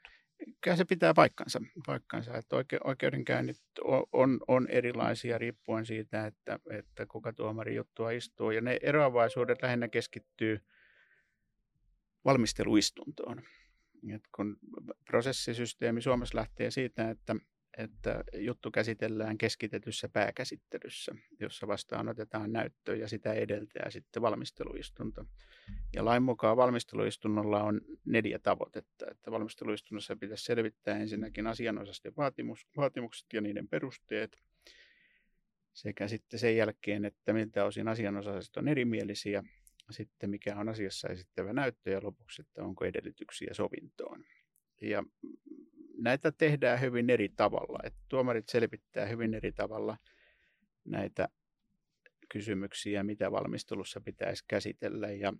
Kyllä 0.62 0.78
se 0.78 0.86
pitää 0.86 1.14
paikkansa, 1.14 1.62
paikkansa 1.86 2.38
että 2.38 2.56
oike, 2.56 2.80
oikeudenkäynnit 2.84 3.62
on, 3.84 4.04
on, 4.12 4.40
on 4.48 4.68
erilaisia 4.68 5.38
riippuen 5.38 5.86
siitä, 5.86 6.26
että, 6.26 6.60
että 6.70 7.06
kuka 7.06 7.34
tuomari 7.34 7.76
juttua 7.76 8.12
istuu. 8.12 8.52
Ja 8.52 8.62
ne 8.62 8.80
eroavaisuudet 8.82 9.62
lähinnä 9.62 9.88
keskittyy 9.88 10.62
valmisteluistuntoon. 12.26 13.42
Et 14.16 14.24
kun 14.36 14.58
prosessisysteemi 15.06 16.02
Suomessa 16.02 16.38
lähtee 16.38 16.72
siitä, 16.72 17.10
että 17.10 17.36
että 17.78 18.24
juttu 18.38 18.72
käsitellään 18.72 19.38
keskitetyssä 19.38 20.10
pääkäsittelyssä, 20.10 21.16
jossa 21.40 21.68
vastaanotetaan 21.68 22.52
näyttöä 22.52 22.96
ja 22.96 23.08
sitä 23.08 23.34
edeltää 23.34 23.90
sitten 23.90 24.22
valmisteluistunto. 24.22 25.26
Ja 25.94 26.06
lain 26.06 26.24
mukaan 26.24 26.58
valmisteluistunnolla 26.58 27.64
on 27.64 27.82
neljä 28.06 28.40
tavoitetta. 28.40 29.06
Että 29.12 29.32
valmisteluistunnossa 29.32 30.16
pitäisi 30.16 30.44
selvittää 30.44 30.98
ensinnäkin 30.98 31.48
asianosaisten 31.48 32.14
vaatimus, 32.18 32.68
vaatimukset 32.78 33.28
ja 33.34 33.42
niiden 33.42 33.68
perusteet, 33.68 34.38
sekä 35.74 36.08
sitten 36.08 36.40
sen 36.40 36.58
jälkeen, 36.58 37.06
että 37.06 37.34
miltä 37.34 37.66
osin 37.66 37.88
asianosaiset 37.88 38.58
on 38.58 38.68
erimielisiä, 38.68 39.44
sitten 39.94 40.30
mikä 40.30 40.56
on 40.56 40.70
asiassa 40.70 41.08
esittävä 41.08 41.54
näyttö 41.54 41.90
ja 41.90 42.00
lopuksi, 42.04 42.42
että 42.42 42.64
onko 42.64 42.86
edellytyksiä 42.86 43.54
sovintoon. 43.54 44.24
Ja 44.82 45.04
näitä 45.98 46.32
tehdään 46.32 46.82
hyvin 46.82 47.10
eri 47.10 47.30
tavalla. 47.30 47.80
Että 47.84 48.00
tuomarit 48.10 48.50
selvittää 48.50 49.06
hyvin 49.06 49.34
eri 49.34 49.52
tavalla 49.52 49.98
näitä 50.86 51.28
kysymyksiä, 52.32 53.04
mitä 53.04 53.32
valmistelussa 53.32 54.02
pitäisi 54.02 54.44
käsitellä. 54.48 55.12
Ja 55.12 55.34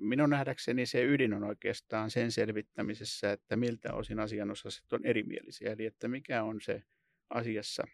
minun 0.00 0.30
nähdäkseni 0.30 0.86
se 0.86 1.04
ydin 1.04 1.34
on 1.34 1.44
oikeastaan 1.44 2.10
sen 2.10 2.32
selvittämisessä, 2.32 3.32
että 3.32 3.56
miltä 3.56 3.94
osin 3.94 4.18
asianosaiset 4.18 4.92
on 4.92 5.06
erimielisiä. 5.06 5.72
Eli 5.72 5.86
että 5.86 6.08
mikä 6.08 6.42
on 6.42 6.60
se 6.60 6.82
asiassa 7.30 7.84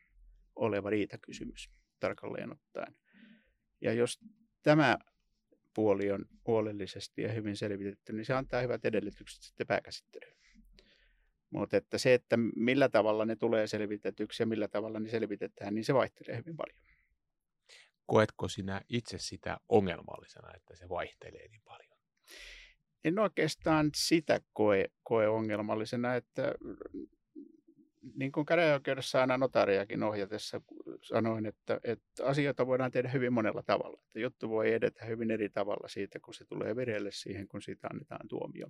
oleva 0.57 0.91
riitakysymys 0.91 1.71
tarkalleen 2.01 2.53
ottaen. 2.53 2.95
Ja 3.81 3.93
jos 3.93 4.21
tämä 4.63 4.99
puoli 5.79 6.11
on 6.11 6.25
huolellisesti 6.47 7.23
ja 7.23 7.33
hyvin 7.33 7.57
selvitetty, 7.57 8.13
niin 8.13 8.25
se 8.25 8.35
antaa 8.35 8.61
hyvät 8.61 8.85
edellytykset 8.85 9.43
sitten 9.43 9.67
pääkäsittelyyn. 9.67 10.37
Mutta 11.51 11.77
että 11.77 11.99
se, 11.99 12.15
että 12.15 12.37
millä 12.57 12.89
tavalla 12.89 13.25
ne 13.25 13.37
tulee 13.37 13.67
selvitetyksi 13.67 14.43
ja 14.43 14.47
millä 14.47 14.69
tavalla 14.69 15.01
ne 15.01 15.09
selvitetään, 15.09 15.75
niin 15.75 15.85
se 15.85 15.95
vaihtelee 15.95 16.37
hyvin 16.37 16.57
paljon. 16.57 16.79
Koetko 18.07 18.49
sinä 18.49 18.81
itse 18.89 19.19
sitä 19.19 19.59
ongelmallisena, 19.69 20.55
että 20.55 20.77
se 20.77 20.89
vaihtelee 20.89 21.49
niin 21.49 21.63
paljon? 21.65 21.99
En 23.05 23.19
oikeastaan 23.19 23.91
sitä 23.97 24.41
koe, 24.53 24.85
koe 25.03 25.29
ongelmallisena, 25.29 26.15
että 26.15 26.55
niin 28.15 28.33
kuin 28.33 28.47
käräjäoikeudessa 28.47 29.21
aina 29.21 29.39
notariakin 29.39 30.03
ohjatessa 30.03 30.61
sanoin, 31.03 31.47
että, 31.47 31.81
että 31.85 32.27
asioita 32.27 32.67
voidaan 32.67 32.91
tehdä 32.91 33.09
hyvin 33.09 33.33
monella 33.33 33.63
tavalla. 33.63 34.03
Että 34.07 34.21
juttu 34.21 34.49
voi 34.49 34.73
edetä 34.73 35.05
hyvin 35.05 35.31
eri 35.31 35.49
tavalla 35.49 35.89
siitä, 35.89 36.21
kun 36.21 36.35
se 36.35 36.45
tulee 36.45 36.77
vireille 36.77 37.11
siihen, 37.13 37.49
kun 37.49 37.63
siitä 37.63 37.89
annetaan 37.93 38.29
tuomio. 38.29 38.67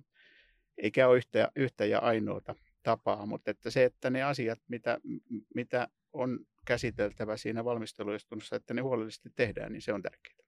Eikä 0.77 1.07
ole 1.07 1.17
yhtä, 1.17 1.51
yhtä 1.55 1.85
ja 1.85 1.99
ainoata 1.99 2.55
tapaa, 2.83 3.25
mutta 3.25 3.51
että 3.51 3.69
se, 3.69 3.83
että 3.83 4.09
ne 4.09 4.23
asiat, 4.23 4.59
mitä, 4.67 4.99
mitä 5.55 5.87
on 6.13 6.39
käsiteltävä 6.65 7.37
siinä 7.37 7.65
valmisteluistunnossa, 7.65 8.55
että 8.55 8.73
ne 8.73 8.81
huolellisesti 8.81 9.29
tehdään, 9.35 9.71
niin 9.71 9.81
se 9.81 9.93
on 9.93 10.01
tärkeää. 10.01 10.39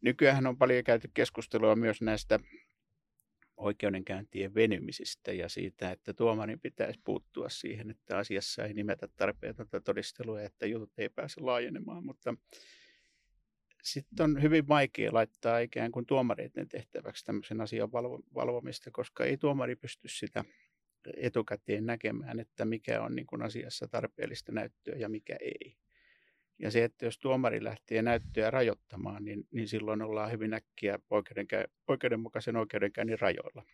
Nykyään 0.00 0.46
on 0.46 0.58
paljon 0.58 0.84
käyty 0.84 1.10
keskustelua 1.14 1.76
myös 1.76 2.02
näistä 2.02 2.38
oikeudenkäyntien 3.60 4.54
venymisistä 4.54 5.32
ja 5.32 5.48
siitä, 5.48 5.90
että 5.90 6.14
tuomarin 6.14 6.60
pitäisi 6.60 7.00
puuttua 7.04 7.48
siihen, 7.48 7.90
että 7.90 8.18
asiassa 8.18 8.64
ei 8.64 8.74
nimetä 8.74 9.08
tarpeetonta 9.16 9.80
todistelua, 9.80 10.42
että 10.42 10.66
jutut 10.66 10.92
ei 10.98 11.08
pääse 11.08 11.40
laajenemaan, 11.40 12.04
mutta 12.04 12.34
sitten 13.82 14.24
on 14.24 14.42
hyvin 14.42 14.68
vaikea 14.68 15.12
laittaa 15.12 15.58
ikään 15.58 15.92
kuin 15.92 16.06
tuomareiden 16.06 16.68
tehtäväksi 16.68 17.24
tämmöisen 17.24 17.60
asian 17.60 17.92
valvomista, 18.34 18.90
koska 18.90 19.24
ei 19.24 19.36
tuomari 19.36 19.76
pysty 19.76 20.08
sitä 20.08 20.44
etukäteen 21.16 21.86
näkemään, 21.86 22.40
että 22.40 22.64
mikä 22.64 23.02
on 23.02 23.14
niin 23.14 23.26
kuin 23.26 23.42
asiassa 23.42 23.88
tarpeellista 23.88 24.52
näyttöä 24.52 24.94
ja 24.96 25.08
mikä 25.08 25.36
ei. 25.40 25.76
Ja 26.62 26.70
se, 26.70 26.84
että 26.84 27.04
jos 27.04 27.18
tuomari 27.18 27.64
lähtee 27.64 28.02
näyttöä 28.02 28.50
rajoittamaan, 28.50 29.24
niin, 29.24 29.46
niin 29.50 29.68
silloin 29.68 30.02
ollaan 30.02 30.30
hyvin 30.30 30.54
äkkiä 30.54 30.98
oikeudenkä- 31.10 31.68
oikeudenmukaisen 31.88 32.56
oikeudenkäynnin 32.56 33.20
rajoilla. 33.20 33.64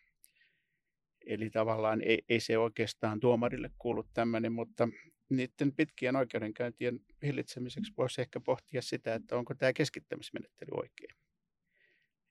Eli 1.27 1.51
tavallaan 1.51 2.03
ei, 2.03 2.25
ei 2.29 2.41
se 2.41 2.59
oikeastaan 2.59 3.21
tuomarille 3.21 3.71
kuulu 3.79 4.05
tämmöinen, 4.15 4.53
mutta 4.53 4.89
niiden 5.29 5.73
pitkien 5.77 6.17
oikeudenkäyntien 6.17 7.01
hillitsemiseksi 7.23 7.93
voisi 7.97 8.21
ehkä 8.21 8.41
pohtia 8.41 8.83
sitä, 8.83 9.15
että 9.15 9.37
onko 9.37 9.55
tämä 9.55 9.73
keskittämismenettely 9.73 10.71
oikein. 10.73 11.17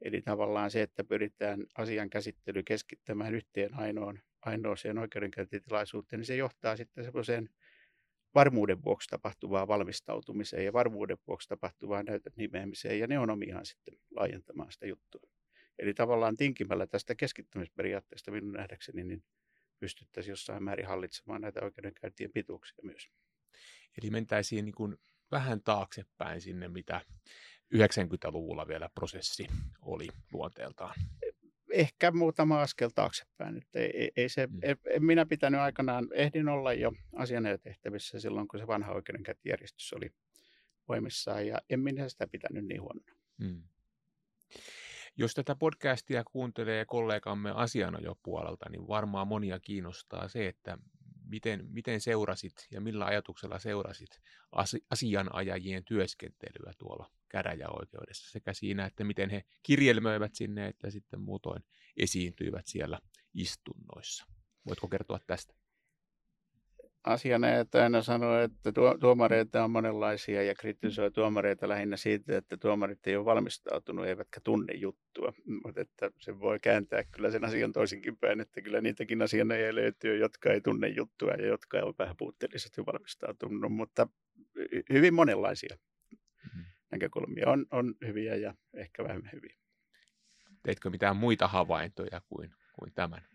Eli 0.02 0.22
tavallaan 0.22 0.72
se, 0.72 0.82
että 0.82 1.04
pyritään 1.04 1.66
asian 1.78 2.10
käsittely 2.10 2.64
keskittämään 2.64 3.36
yhteen 3.36 3.74
ainoan 3.74 4.22
ainoaseen 4.42 4.98
oikeudenkäyntitilaisuuteen, 4.98 6.20
niin 6.20 6.26
se 6.26 6.36
johtaa 6.36 6.78
sitten 6.78 7.04
semmoiseen 7.04 7.50
varmuuden 8.36 8.84
vuoksi 8.84 9.10
tapahtuvaan 9.10 9.68
valmistautumiseen 9.68 10.66
ja 10.66 10.74
varmuuden 10.74 11.18
vuoksi 11.28 11.50
tapahtuvaan 11.50 12.06
näytön 12.06 12.34
nimeämiseen, 12.36 13.00
ja 13.00 13.08
ne 13.08 13.20
on 13.20 13.30
omiaan 13.30 13.66
sitten 13.66 13.98
laajentamaan 14.16 14.72
sitä 14.72 14.88
juttua. 14.88 15.30
Eli 15.80 15.94
tavallaan 15.94 16.38
tinkimällä 16.38 16.88
tästä 16.88 17.16
keskittämisperiaatteesta 17.16 18.32
minun 18.32 18.54
nähdäkseni, 18.54 19.04
niin 19.04 19.24
pystyttäisiin 19.80 20.32
jossain 20.32 20.64
määrin 20.64 20.88
hallitsemaan 20.88 21.42
näitä 21.42 21.62
oikeudenkäyntien 21.64 22.32
pituuksia 22.34 22.78
myös. 22.84 23.10
Eli 24.02 24.10
mentäisiin 24.10 24.66
niin 24.66 24.76
kuin 24.76 24.98
vähän 25.32 25.62
taaksepäin 25.62 26.42
sinne, 26.42 26.68
mitä 26.68 27.02
90-luvulla 27.76 28.68
vielä 28.68 28.90
prosessi 28.96 29.48
oli 29.82 30.08
luonteeltaan 30.34 30.96
ehkä 31.76 32.12
muutama 32.12 32.62
askel 32.62 32.90
taaksepäin. 32.96 33.58
Että 33.58 33.80
ei, 33.80 34.12
ei 34.16 34.30
se, 34.30 34.48
mm. 34.48 34.60
en, 34.64 35.06
minä 35.06 35.26
pitänyt 35.26 35.60
aikanaan, 35.60 36.08
ehdin 36.14 36.48
olla 36.48 36.74
jo 36.74 36.92
asianajotehtävissä 37.16 38.20
silloin, 38.20 38.48
kun 38.48 38.60
se 38.60 38.68
vanha 38.68 38.92
oikeudenkäyntijärjestys 38.92 39.94
oli 39.94 40.10
voimissaan, 40.88 41.48
ja 41.48 41.58
en 41.70 41.80
minä 41.80 42.10
sitä 42.10 42.28
pitänyt 42.28 42.66
niin 42.66 42.82
huonona. 42.82 43.16
Mm. 43.38 43.64
Jos 45.18 45.34
tätä 45.34 45.56
podcastia 45.56 46.24
kuuntelee 46.24 46.86
kollegamme 46.86 47.52
asianajopuolelta, 47.52 48.70
niin 48.70 48.88
varmaan 48.88 49.28
monia 49.28 49.60
kiinnostaa 49.60 50.28
se, 50.28 50.48
että 50.48 50.78
miten, 51.28 51.68
miten 51.72 52.02
seurasit 52.02 52.68
ja 52.72 52.82
millä 52.82 53.06
ajatuksella 53.06 53.60
seurasit 53.60 54.22
asianajajien 54.90 55.86
työskentelyä 55.86 56.74
tuolla 56.78 57.12
käräjäoikeudessa 57.30 58.32
sekä 58.32 58.54
siinä, 58.54 58.86
että 58.86 59.04
miten 59.04 59.30
he 59.30 59.44
kirjelmöivät 59.64 60.36
sinne, 60.36 60.68
että 60.68 60.90
sitten 60.92 61.22
muutoin 61.22 61.64
esiintyivät 61.98 62.68
siellä 62.68 63.00
istunnoissa. 63.34 64.26
Voitko 64.66 64.88
kertoa 64.88 65.20
tästä? 65.28 65.65
Asianajat 67.06 67.76
aina 67.76 68.02
sanoo, 68.02 68.40
että 68.40 68.72
tuomareita 69.00 69.64
on 69.64 69.72
monenlaisia 69.72 70.44
ja 70.44 70.56
kritisoi 70.56 71.12
tuomareita 71.12 71.70
lähinnä 71.70 71.98
siitä, 71.98 72.38
että 72.38 72.58
tuomarit 72.58 73.08
ei 73.08 73.16
ole 73.16 73.26
valmistautunut 73.26 74.06
eivätkä 74.06 74.40
tunne 74.44 74.74
juttua. 74.74 75.34
Mutta 75.66 75.82
että 75.82 76.12
se 76.20 76.40
voi 76.40 76.60
kääntää 76.60 77.04
kyllä 77.04 77.32
sen 77.32 77.46
asian 77.46 77.74
toisinkin 77.74 78.18
päin, 78.18 78.42
että 78.42 78.62
kyllä 78.62 78.82
niitäkin 78.82 79.22
asianajia 79.22 79.76
löytyy, 79.76 80.18
jotka 80.18 80.54
ei 80.54 80.62
tunne 80.62 80.88
juttua 80.88 81.32
ja 81.32 81.48
jotka 81.48 81.80
ovat 81.80 82.00
vähän 82.00 82.18
puutteellisesti 82.18 82.86
valmistautunut, 82.86 83.72
mutta 83.72 84.08
hyvin 84.94 85.14
monenlaisia 85.14 85.78
mm-hmm. 86.12 86.64
näkökulmia 86.92 87.50
on, 87.50 87.66
on 87.72 87.96
hyviä 88.06 88.36
ja 88.36 88.54
ehkä 88.74 89.04
vähemmän 89.04 89.32
hyviä. 89.34 89.56
Teitkö 90.64 90.90
mitään 90.90 91.18
muita 91.18 91.48
havaintoja 91.48 92.22
kuin, 92.30 92.54
kuin 92.80 92.94
tämän? 92.94 93.35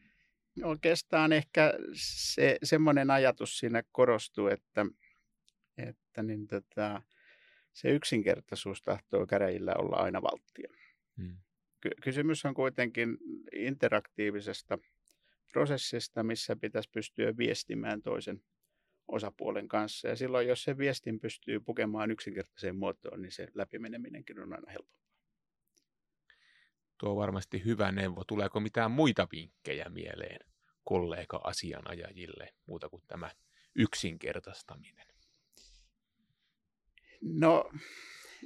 Oikeastaan 0.62 1.32
ehkä 1.32 1.74
se, 1.94 2.58
semmoinen 2.62 3.10
ajatus 3.10 3.58
siinä 3.58 3.82
korostuu, 3.92 4.46
että, 4.46 4.86
että 5.78 6.22
niin 6.22 6.46
tota, 6.46 7.02
se 7.72 7.90
yksinkertaisuus 7.90 8.82
tahtoo 8.82 9.26
käräjillä 9.26 9.74
olla 9.74 9.96
aina 9.96 10.22
valttia. 10.22 10.72
Hmm. 11.16 11.36
Ky- 11.80 11.90
kysymys 12.02 12.44
on 12.44 12.54
kuitenkin 12.54 13.18
interaktiivisesta 13.52 14.78
prosessista, 15.52 16.22
missä 16.22 16.56
pitäisi 16.56 16.90
pystyä 16.92 17.36
viestimään 17.36 18.02
toisen 18.02 18.42
osapuolen 19.08 19.68
kanssa. 19.68 20.08
Ja 20.08 20.16
silloin, 20.16 20.48
jos 20.48 20.62
se 20.62 20.78
viestin 20.78 21.20
pystyy 21.20 21.60
pukemaan 21.60 22.10
yksinkertaiseen 22.10 22.76
muotoon, 22.76 23.22
niin 23.22 23.32
se 23.32 23.48
läpimeneminenkin 23.54 24.40
on 24.40 24.52
aina 24.52 24.70
helpompaa. 24.70 25.09
Tuo 27.00 27.10
on 27.10 27.16
varmasti 27.16 27.64
hyvä 27.64 27.92
neuvo. 27.92 28.24
Tuleeko 28.24 28.60
mitään 28.60 28.90
muita 28.90 29.28
vinkkejä 29.32 29.88
mieleen 29.88 30.40
kollega-asianajajille 30.84 32.54
muuta 32.66 32.88
kuin 32.88 33.02
tämä 33.06 33.30
yksinkertaistaminen? 33.74 35.06
No 37.20 37.70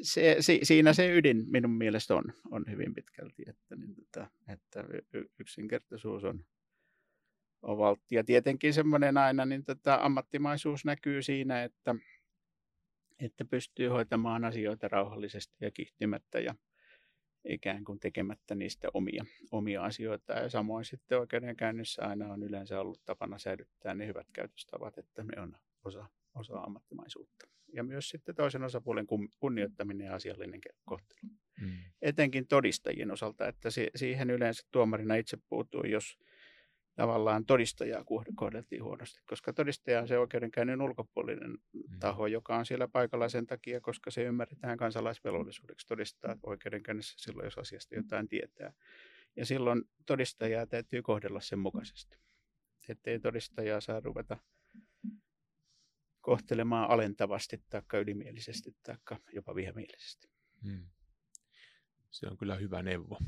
se, 0.03 0.37
si, 0.41 0.61
siinä 0.63 0.93
se 0.93 1.17
ydin 1.17 1.45
minun 1.47 1.71
mielestä 1.71 2.15
on, 2.15 2.25
on 2.51 2.65
hyvin 2.71 2.95
pitkälti, 2.95 3.43
että, 3.47 3.77
niin, 3.77 3.95
tota, 3.95 4.31
että 4.49 4.85
yksinkertaisuus 5.39 6.25
on, 6.25 6.45
on 7.63 7.79
valtti. 7.79 8.15
Ja 8.15 8.25
tietenkin 8.25 8.75
semmoinen 8.75 9.17
aina 9.17 9.45
niin 9.45 9.65
tota, 9.65 9.99
ammattimaisuus 10.03 10.85
näkyy 10.85 11.23
siinä, 11.23 11.65
että, 11.65 11.95
että 13.19 13.45
pystyy 13.45 13.89
hoitamaan 13.89 14.45
asioita 14.45 14.89
rauhallisesti 14.89 15.55
ja 15.61 15.71
kiihtymättä 15.71 16.41
ja 16.41 16.55
ikään 17.49 17.85
kuin 17.85 18.01
tekemättä 18.01 18.55
niistä 18.55 18.89
omia, 18.95 19.25
omia 19.51 19.85
asioita. 19.85 20.33
Ja 20.33 20.51
samoin 20.51 20.85
sitten 20.85 21.19
oikeudenkäynnissä 21.19 22.03
aina 22.03 22.33
on 22.33 22.43
yleensä 22.43 22.81
ollut 22.81 23.01
tapana 23.05 23.39
säilyttää 23.39 23.95
ne 23.95 24.07
hyvät 24.07 24.27
käytöstavat, 24.33 24.99
että 24.99 25.25
ne 25.25 25.43
on 25.43 25.57
osa, 25.85 26.07
osa 26.35 26.61
ammattimaisuutta. 26.61 27.47
Ja 27.73 27.85
myös 27.85 28.09
sitten 28.09 28.35
toisen 28.35 28.63
osapuolen 28.63 29.07
kunnioittaminen 29.41 30.07
ja 30.07 30.15
asiallinen 30.15 30.61
kohtelu. 30.85 31.21
Mm. 31.61 31.71
Etenkin 32.03 32.47
todistajien 32.47 33.11
osalta, 33.11 33.49
että 33.49 33.69
siihen 33.97 34.31
yleensä 34.31 34.63
tuomarina 34.71 35.15
itse 35.15 35.39
puuttuu, 35.49 35.85
jos 35.85 36.19
tavallaan 36.95 37.47
todistajaa 37.47 38.05
kohdeltiin 38.35 38.85
huonosti, 38.85 39.21
koska 39.27 39.53
todistaja 39.53 40.01
on 40.01 40.09
se 40.09 40.19
oikeudenkäynnin 40.19 40.83
ulkopuolinen 40.83 41.51
mm. 41.51 41.99
taho, 42.01 42.27
joka 42.27 42.57
on 42.57 42.67
siellä 42.67 42.89
paikalla 42.89 43.29
sen 43.29 43.47
takia, 43.47 43.81
koska 43.81 44.11
se 44.11 44.23
ymmärretään 44.23 44.79
kansalaisvelvollisuudeksi 44.79 45.87
todistaa 45.87 46.37
oikeudenkäynnissä 46.43 47.15
silloin, 47.19 47.47
jos 47.47 47.59
asiasta 47.59 47.95
jotain 47.95 48.29
tietää. 48.29 48.73
Ja 49.37 49.47
silloin 49.47 49.83
todistajaa 50.07 50.67
täytyy 50.67 51.03
kohdella 51.03 51.41
sen 51.41 51.59
mukaisesti, 51.59 52.19
ettei 52.89 53.21
todistajaa 53.21 53.81
saa 53.81 54.01
ruveta 54.01 54.37
kohtelemaan 56.21 56.91
alentavasti 56.91 57.63
tai 57.71 57.83
ylimielisesti 58.01 58.77
tai 58.83 58.97
jopa 59.33 59.55
vihamielisesti. 59.55 60.29
Hmm. 60.63 60.87
Se 62.11 62.27
on 62.27 62.37
kyllä 62.37 62.57
hyvä 62.57 62.83
neuvo. 62.83 63.19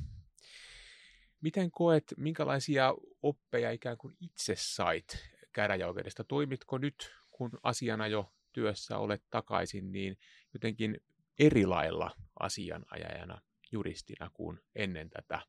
Miten 1.41 1.71
koet, 1.71 2.05
minkälaisia 2.17 2.95
oppeja 3.23 3.71
ikään 3.71 3.97
kuin 3.99 4.17
itse 4.21 4.55
sait 4.59 5.19
käräjäoikeudesta? 5.53 6.25
Toimitko 6.25 6.79
nyt, 6.79 7.13
kun 7.31 7.51
asiana 7.63 8.07
jo 8.07 8.33
työssä 8.53 8.99
olet 8.99 9.23
takaisin, 9.31 9.93
niin 9.93 10.19
jotenkin 10.55 11.01
eri 11.39 11.67
lailla 11.67 12.11
asianajajana, 12.41 13.41
juristina 13.73 14.31
kuin 14.35 14.61
ennen 14.75 15.11
tätä 15.11 15.41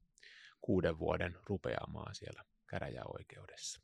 kuuden 0.62 1.00
vuoden 1.00 1.38
rupeamaa 1.46 2.14
siellä 2.14 2.44
käräjäoikeudessa? 2.70 3.82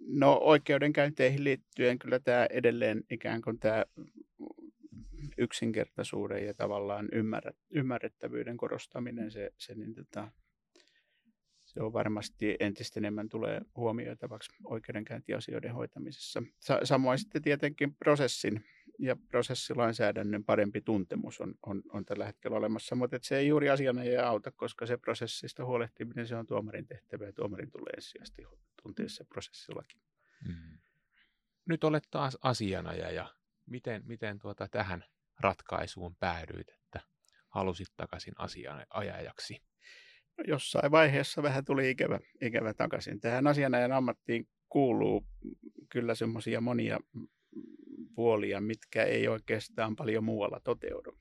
No 0.00 0.38
oikeudenkäynteihin 0.42 1.44
liittyen 1.44 1.98
kyllä 1.98 2.18
tämä 2.18 2.46
edelleen 2.50 3.04
ikään 3.10 3.42
kuin 3.42 3.58
tämä 3.58 3.84
yksinkertaisuuden 5.38 6.46
ja 6.46 6.54
tavallaan 6.54 7.08
ymmärrettävyyden 7.70 8.56
korostaminen, 8.56 9.30
se, 9.30 9.50
se 9.58 9.74
niin 9.74 9.94
tota, 9.94 10.28
se 11.74 11.82
on 11.82 11.92
varmasti 11.92 12.56
entistä 12.60 13.00
enemmän 13.00 13.28
tulee 13.28 13.60
huomioitavaksi 13.76 14.50
oikeudenkäyntiasioiden 14.64 15.74
hoitamisessa. 15.74 16.42
Sa- 16.60 16.80
samoin 16.84 17.18
sitten 17.18 17.42
tietenkin 17.42 17.94
prosessin 17.94 18.64
ja 18.98 19.16
prosessilainsäädännön 19.16 20.44
parempi 20.44 20.80
tuntemus 20.80 21.40
on, 21.40 21.54
on, 21.66 21.82
on 21.92 22.04
tällä 22.04 22.26
hetkellä 22.26 22.56
olemassa, 22.56 22.94
mutta 22.94 23.18
se 23.22 23.36
ei 23.36 23.48
juuri 23.48 23.70
asiana 23.70 24.02
ei 24.02 24.16
auta, 24.16 24.50
koska 24.50 24.86
se 24.86 24.96
prosessista 24.96 25.64
huolehtiminen 25.64 26.26
se 26.26 26.36
on 26.36 26.46
tuomarin 26.46 26.86
tehtävä 26.86 27.24
ja 27.24 27.32
tuomarin 27.32 27.70
tulee 27.70 27.92
ensisijaisesti 27.96 28.42
tuntea 28.82 29.08
se 29.08 29.24
prosessilaki. 29.24 30.00
Mm. 30.48 30.78
Nyt 31.68 31.84
olet 31.84 32.08
taas 32.10 32.38
asianajaja. 32.42 33.10
ja 33.10 33.34
miten, 33.66 34.02
miten 34.06 34.38
tuota 34.38 34.68
tähän 34.68 35.04
ratkaisuun 35.40 36.16
päädyit, 36.16 36.68
että 36.68 37.00
halusit 37.48 37.88
takaisin 37.96 38.34
asianajajaksi? 38.38 39.62
Jossain 40.46 40.90
vaiheessa 40.90 41.42
vähän 41.42 41.64
tuli 41.64 41.90
ikävä, 41.90 42.18
ikävä 42.40 42.74
takaisin. 42.74 43.20
Tähän 43.20 43.46
asianajan 43.46 43.92
ammattiin 43.92 44.48
kuuluu 44.68 45.26
kyllä 45.88 46.14
semmoisia 46.14 46.60
monia 46.60 46.98
puolia, 48.14 48.60
mitkä 48.60 49.04
ei 49.04 49.28
oikeastaan 49.28 49.96
paljon 49.96 50.24
muualla 50.24 50.60
toteudu. 50.64 51.16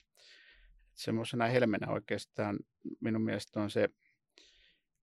Semmoisena 0.93 1.47
helmenä 1.47 1.87
oikeastaan 1.91 2.59
minun 2.99 3.21
mielestä 3.21 3.61
on 3.61 3.69
se, 3.69 3.89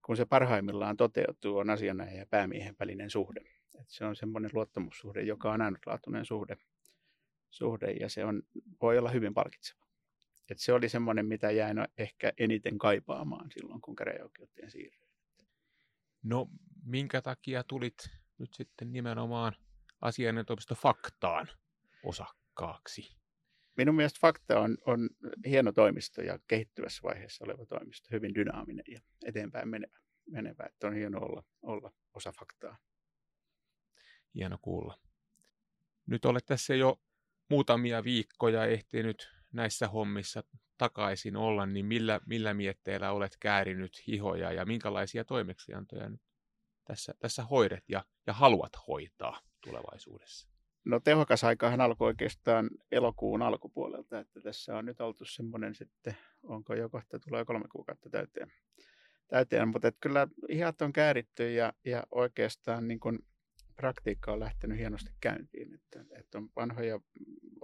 kun 0.05 0.17
se 0.17 0.25
parhaimmillaan 0.25 0.97
toteutuu, 0.97 1.57
on 1.57 1.69
asianajan 1.69 2.17
ja 2.17 2.25
päämiehen 2.29 2.75
välinen 2.79 3.09
suhde. 3.09 3.39
Et 3.81 3.89
se 3.89 4.05
on 4.05 4.15
semmoinen 4.15 4.51
luottamussuhde, 4.53 5.21
joka 5.21 5.51
on 5.51 5.61
ainutlaatuinen 5.61 6.25
suhde, 6.25 6.57
suhde 7.49 7.91
ja 7.91 8.09
se 8.09 8.25
on, 8.25 8.43
voi 8.81 8.97
olla 8.97 9.09
hyvin 9.09 9.33
palkitseva. 9.33 9.86
Et 10.49 10.59
se 10.59 10.73
oli 10.73 10.89
semmoinen, 10.89 11.25
mitä 11.25 11.51
jäin 11.51 11.77
ehkä 11.97 12.33
eniten 12.37 12.77
kaipaamaan 12.77 13.51
silloin, 13.51 13.81
kun 13.81 13.95
käräjäoikeuteen 13.95 14.71
siirryin. 14.71 15.07
No, 16.23 16.47
minkä 16.83 17.21
takia 17.21 17.63
tulit 17.63 17.97
nyt 18.37 18.53
sitten 18.53 18.91
nimenomaan 18.91 19.55
asianajotoimisto 20.01 20.75
Faktaan 20.75 21.47
osakkaaksi? 22.03 23.17
Minun 23.77 23.95
mielestä 23.95 24.19
Fakta 24.21 24.59
on, 24.59 24.77
on 24.85 25.09
hieno 25.45 25.71
toimisto 25.71 26.21
ja 26.21 26.39
kehittyvässä 26.47 27.01
vaiheessa 27.03 27.45
oleva 27.45 27.65
toimisto, 27.65 28.07
hyvin 28.11 28.35
dynaaminen 28.35 28.85
ja 28.87 28.99
eteenpäin 29.25 29.69
menevä. 29.69 29.93
menevä 30.29 30.63
että 30.65 30.87
on 30.87 30.93
hieno 30.93 31.19
olla, 31.19 31.43
olla 31.61 31.91
osa 32.13 32.31
Faktaa. 32.39 32.77
Hieno 34.35 34.57
kuulla. 34.61 34.99
Nyt 36.05 36.25
olet 36.25 36.45
tässä 36.45 36.75
jo 36.75 37.01
muutamia 37.49 38.03
viikkoja 38.03 38.65
ehtinyt 38.65 39.36
näissä 39.53 39.87
hommissa 39.87 40.43
takaisin 40.77 41.37
olla, 41.37 41.65
niin 41.65 41.85
millä, 41.85 42.19
millä 42.25 42.53
mietteellä 42.53 43.11
olet 43.11 43.37
käärinyt 43.39 44.07
hihoja 44.07 44.51
ja 44.51 44.65
minkälaisia 44.65 45.25
toimeksiantoja 45.25 46.09
nyt 46.09 46.21
tässä, 46.85 47.13
tässä 47.19 47.43
hoidet 47.43 47.83
ja, 47.89 48.03
ja 48.27 48.33
haluat 48.33 48.71
hoitaa 48.87 49.41
tulevaisuudessa? 49.61 50.47
No 50.85 50.99
tehokas 50.99 51.43
aikahan 51.43 51.81
alkoi 51.81 52.07
oikeastaan 52.07 52.69
elokuun 52.91 53.41
alkupuolelta, 53.41 54.19
että 54.19 54.41
tässä 54.41 54.77
on 54.77 54.85
nyt 54.85 55.01
oltu 55.01 55.25
semmoinen 55.25 55.75
sitten, 55.75 56.17
onko 56.43 56.73
jo 56.73 56.89
kohta 56.89 57.19
tulee 57.19 57.45
kolme 57.45 57.65
kuukautta 57.71 58.09
täyteen. 58.09 58.51
täyteen 59.27 59.67
mutta 59.67 59.87
että 59.87 59.99
kyllä 60.01 60.27
hihat 60.53 60.81
on 60.81 60.93
kääritty 60.93 61.53
ja, 61.53 61.73
ja 61.85 62.03
oikeastaan 62.11 62.87
niin 62.87 62.99
kuin 62.99 63.19
praktiikka 63.77 64.31
on 64.31 64.39
lähtenyt 64.39 64.77
hienosti 64.77 65.11
käyntiin. 65.21 65.73
Että, 65.73 66.05
että 66.19 66.37
on 66.37 66.49
vanhoja 66.55 66.99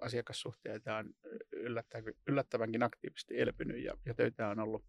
asiakassuhteita 0.01 0.97
on 0.97 1.13
yllättävänkin 2.27 2.83
aktiivisesti 2.83 3.39
elpynyt 3.39 3.83
ja, 3.83 3.93
ja 4.05 4.13
töitä 4.13 4.47
on 4.47 4.59
ollut 4.59 4.85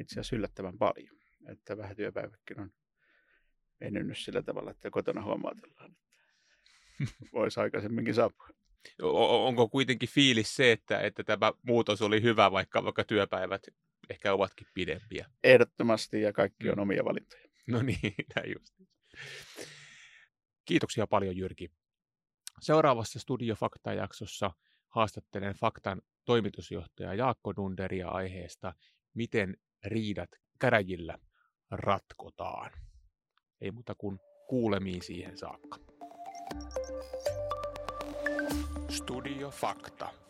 itse 0.00 0.14
asiassa 0.14 0.36
yllättävän 0.36 0.78
paljon. 0.78 1.16
Että 1.48 1.76
vähän 1.76 1.96
työpäiväkin 1.96 2.60
on 2.60 2.70
venynyt 3.80 4.18
sillä 4.18 4.42
tavalla, 4.42 4.70
että 4.70 4.90
kotona 4.90 5.22
huomautellaan, 5.22 5.90
että 5.90 6.08
voisi 7.32 7.60
aikaisemminkin 7.60 8.14
saapua. 8.14 8.48
Onko 9.02 9.68
kuitenkin 9.68 10.08
fiilis 10.08 10.56
se, 10.56 10.72
että, 10.72 11.00
että 11.00 11.24
tämä 11.24 11.52
muutos 11.62 12.02
oli 12.02 12.22
hyvä, 12.22 12.52
vaikka, 12.52 12.84
vaikka 12.84 13.04
työpäivät 13.04 13.62
ehkä 14.10 14.32
ovatkin 14.32 14.66
pidempiä? 14.74 15.26
Ehdottomasti 15.44 16.22
ja 16.22 16.32
kaikki 16.32 16.70
on 16.70 16.76
mm. 16.76 16.82
omia 16.82 17.04
valintoja. 17.04 17.48
No 17.66 17.82
niin, 17.82 18.14
näin 18.36 18.52
just. 18.52 18.74
Kiitoksia 20.68 21.06
paljon 21.06 21.36
Jyrki. 21.36 21.70
Seuraavassa 22.60 23.18
Studio 23.18 23.54
Fakta-jaksossa 23.54 24.50
haastattelen 24.88 25.54
Faktan 25.54 26.02
toimitusjohtaja 26.24 27.14
Jaakko 27.14 27.56
Dunderia 27.56 28.08
aiheesta, 28.08 28.74
miten 29.14 29.56
riidat 29.84 30.30
käräjillä 30.60 31.18
ratkotaan. 31.70 32.70
Ei 33.60 33.70
muuta 33.70 33.94
kuin 33.94 34.18
kuulemiin 34.48 35.02
siihen 35.02 35.38
saakka. 35.38 35.78
Studio 38.88 39.50
Fakta. 39.50 40.27